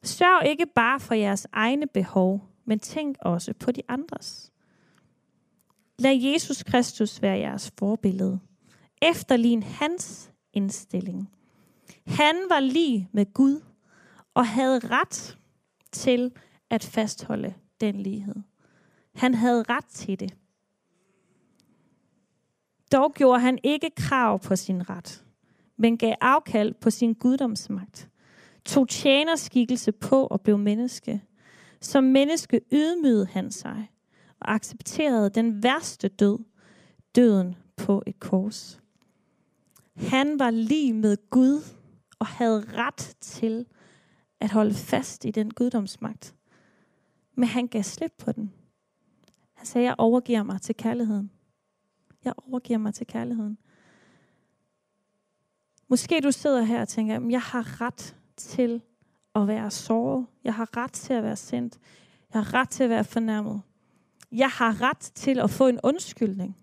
Sørg 0.03 0.47
ikke 0.47 0.65
bare 0.75 0.99
for 0.99 1.13
jeres 1.13 1.47
egne 1.51 1.87
behov, 1.87 2.49
men 2.65 2.79
tænk 2.79 3.17
også 3.21 3.53
på 3.53 3.71
de 3.71 3.81
andres. 3.87 4.51
Lad 5.99 6.15
Jesus 6.15 6.63
Kristus 6.63 7.21
være 7.21 7.37
jeres 7.37 7.71
forbillede. 7.79 8.39
Efterlign 9.01 9.63
hans 9.63 10.31
indstilling. 10.53 11.29
Han 12.07 12.35
var 12.49 12.59
lige 12.59 13.09
med 13.11 13.33
Gud 13.33 13.61
og 14.33 14.47
havde 14.47 14.79
ret 14.79 15.37
til 15.91 16.31
at 16.69 16.83
fastholde 16.83 17.53
den 17.81 17.95
lighed. 17.95 18.35
Han 19.15 19.33
havde 19.33 19.63
ret 19.69 19.85
til 19.85 20.19
det. 20.19 20.35
Dog 22.91 23.13
gjorde 23.13 23.39
han 23.39 23.59
ikke 23.63 23.89
krav 23.97 24.39
på 24.39 24.55
sin 24.55 24.89
ret, 24.89 25.25
men 25.77 25.97
gav 25.97 26.15
afkald 26.21 26.73
på 26.73 26.89
sin 26.89 27.13
guddomsmagt. 27.13 28.09
Tog 28.65 28.89
tjenerskikkelse 28.89 29.91
på 29.91 30.27
og 30.27 30.41
blev 30.41 30.57
menneske. 30.57 31.23
Som 31.81 32.03
menneske 32.03 32.61
ydmygede 32.71 33.25
han 33.25 33.51
sig 33.51 33.87
og 34.39 34.53
accepterede 34.53 35.29
den 35.29 35.63
værste 35.63 36.07
død, 36.07 36.39
døden 37.15 37.55
på 37.75 38.03
et 38.05 38.19
kors. 38.19 38.81
Han 39.95 40.39
var 40.39 40.49
lige 40.49 40.93
med 40.93 41.17
Gud 41.29 41.61
og 42.19 42.27
havde 42.27 42.65
ret 42.73 43.15
til 43.21 43.65
at 44.39 44.51
holde 44.51 44.73
fast 44.73 45.25
i 45.25 45.31
den 45.31 45.51
guddomsmagt. 45.51 46.35
Men 47.35 47.49
han 47.49 47.67
gav 47.67 47.83
slip 47.83 48.13
på 48.17 48.31
den. 48.31 48.53
Han 49.53 49.65
sagde, 49.65 49.87
jeg 49.87 49.95
overgiver 49.97 50.43
mig 50.43 50.61
til 50.61 50.75
kærligheden. 50.75 51.31
Jeg 52.25 52.33
overgiver 52.37 52.79
mig 52.79 52.93
til 52.93 53.07
kærligheden. 53.07 53.57
Måske 55.87 56.21
du 56.23 56.31
sidder 56.31 56.61
her 56.61 56.81
og 56.81 56.87
tænker, 56.87 57.29
jeg 57.29 57.41
har 57.41 57.81
ret 57.81 58.15
til 58.37 58.81
at 59.35 59.47
være 59.47 59.71
såret. 59.71 60.25
Jeg 60.43 60.53
har 60.53 60.77
ret 60.77 60.91
til 60.91 61.13
at 61.13 61.23
være 61.23 61.35
sendt. 61.35 61.79
Jeg 62.33 62.43
har 62.43 62.53
ret 62.53 62.69
til 62.69 62.83
at 62.83 62.89
være 62.89 63.03
fornærmet. 63.03 63.61
Jeg 64.31 64.49
har 64.49 64.81
ret 64.81 65.11
til 65.15 65.39
at 65.39 65.49
få 65.49 65.67
en 65.67 65.79
undskyldning. 65.83 66.57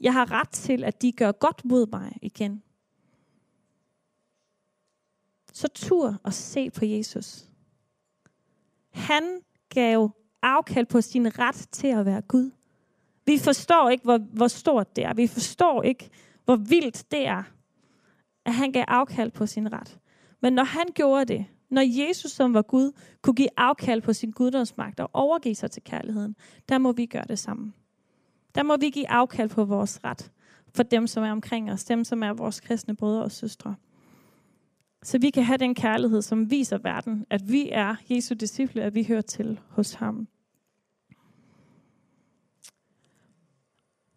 Jeg 0.00 0.12
har 0.12 0.30
ret 0.30 0.48
til, 0.48 0.84
at 0.84 1.02
de 1.02 1.12
gør 1.12 1.32
godt 1.32 1.64
mod 1.64 1.86
mig 1.86 2.18
igen. 2.22 2.62
Så 5.52 5.68
tur 5.68 6.20
og 6.22 6.32
se 6.32 6.70
på 6.70 6.84
Jesus. 6.84 7.44
Han 8.90 9.40
gav 9.68 10.10
afkald 10.42 10.86
på 10.86 11.00
sin 11.00 11.38
ret 11.38 11.68
til 11.72 11.86
at 11.86 12.06
være 12.06 12.22
Gud. 12.22 12.50
Vi 13.26 13.38
forstår 13.38 13.90
ikke, 13.90 14.04
hvor, 14.04 14.18
hvor 14.18 14.48
stort 14.48 14.96
det 14.96 15.04
er. 15.04 15.14
Vi 15.14 15.26
forstår 15.26 15.82
ikke, 15.82 16.10
hvor 16.44 16.56
vildt 16.56 17.10
det 17.10 17.26
er, 17.26 17.42
at 18.44 18.54
han 18.54 18.72
gav 18.72 18.84
afkald 18.88 19.30
på 19.30 19.46
sin 19.46 19.72
ret. 19.72 19.98
Men 20.40 20.52
når 20.52 20.64
han 20.64 20.86
gjorde 20.94 21.24
det, 21.24 21.46
når 21.70 22.06
Jesus, 22.06 22.32
som 22.32 22.54
var 22.54 22.62
Gud, 22.62 22.92
kunne 23.22 23.34
give 23.34 23.48
afkald 23.56 24.02
på 24.02 24.12
sin 24.12 24.30
guddomsmagt 24.30 25.00
og 25.00 25.10
overgive 25.12 25.54
sig 25.54 25.70
til 25.70 25.82
kærligheden, 25.82 26.36
der 26.68 26.78
må 26.78 26.92
vi 26.92 27.06
gøre 27.06 27.24
det 27.28 27.38
samme. 27.38 27.72
Der 28.54 28.62
må 28.62 28.76
vi 28.76 28.90
give 28.90 29.08
afkald 29.08 29.48
på 29.48 29.64
vores 29.64 30.04
ret 30.04 30.32
for 30.74 30.82
dem, 30.82 31.06
som 31.06 31.24
er 31.24 31.30
omkring 31.30 31.72
os, 31.72 31.84
dem, 31.84 32.04
som 32.04 32.22
er 32.22 32.32
vores 32.32 32.60
kristne 32.60 32.96
brødre 32.96 33.22
og 33.22 33.32
søstre. 33.32 33.74
Så 35.02 35.18
vi 35.18 35.30
kan 35.30 35.44
have 35.44 35.58
den 35.58 35.74
kærlighed, 35.74 36.22
som 36.22 36.50
viser 36.50 36.78
verden, 36.78 37.26
at 37.30 37.52
vi 37.52 37.68
er 37.72 37.96
Jesu 38.10 38.34
disciple, 38.34 38.82
at 38.82 38.94
vi 38.94 39.04
hører 39.04 39.20
til 39.20 39.60
hos 39.68 39.94
ham. 39.94 40.28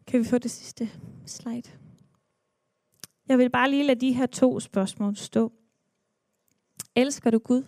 Kan 0.07 0.19
vi 0.19 0.25
få 0.25 0.37
det 0.37 0.51
sidste 0.51 0.89
slide? 1.25 1.69
Jeg 3.27 3.37
vil 3.37 3.49
bare 3.49 3.69
lige 3.69 3.83
lade 3.83 3.99
de 3.99 4.13
her 4.13 4.25
to 4.25 4.59
spørgsmål 4.59 5.15
stå. 5.15 5.58
Elsker 6.95 7.31
du 7.31 7.39
Gud? 7.39 7.63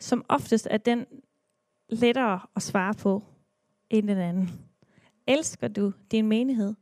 Som 0.00 0.24
oftest 0.28 0.68
er 0.70 0.76
den 0.76 1.06
lettere 1.88 2.40
at 2.56 2.62
svare 2.62 2.94
på 2.94 3.22
end 3.90 4.08
den 4.08 4.18
anden. 4.18 4.50
Elsker 5.26 5.68
du 5.68 5.92
din 6.10 6.26
menighed? 6.26 6.74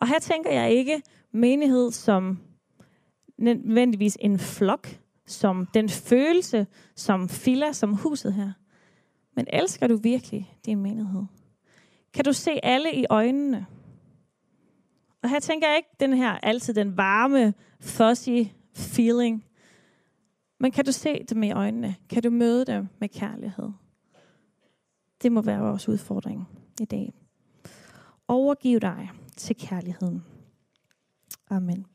Og 0.00 0.08
her 0.08 0.18
tænker 0.18 0.50
jeg 0.50 0.70
ikke 0.70 1.02
menighed 1.32 1.90
som 1.90 2.38
nødvendigvis 3.38 4.16
en 4.20 4.38
flok, 4.38 4.88
som 5.26 5.66
den 5.74 5.88
følelse, 5.88 6.66
som 6.96 7.28
filer, 7.28 7.72
som 7.72 7.94
huset 7.94 8.34
her. 8.34 8.52
Men 9.36 9.46
elsker 9.52 9.86
du 9.86 9.96
virkelig 9.96 10.56
din 10.66 10.82
menighed? 10.82 11.24
Kan 12.12 12.24
du 12.24 12.32
se 12.32 12.64
alle 12.64 12.94
i 12.94 13.04
øjnene? 13.10 13.66
Og 15.22 15.30
her 15.30 15.40
tænker 15.40 15.68
jeg 15.68 15.76
ikke 15.76 15.88
den 16.00 16.12
her 16.12 16.30
altid 16.30 16.74
den 16.74 16.96
varme, 16.96 17.54
fuzzy 17.80 18.50
feeling. 18.74 19.44
Men 20.60 20.70
kan 20.70 20.84
du 20.84 20.92
se 20.92 21.24
dem 21.24 21.42
i 21.42 21.52
øjnene? 21.52 21.96
Kan 22.08 22.22
du 22.22 22.30
møde 22.30 22.64
dem 22.64 22.88
med 22.98 23.08
kærlighed? 23.08 23.68
Det 25.22 25.32
må 25.32 25.42
være 25.42 25.60
vores 25.60 25.88
udfordring 25.88 26.48
i 26.80 26.84
dag. 26.84 27.12
Overgiv 28.28 28.80
dig 28.80 29.10
til 29.36 29.56
kærligheden. 29.56 30.24
Amen. 31.50 31.86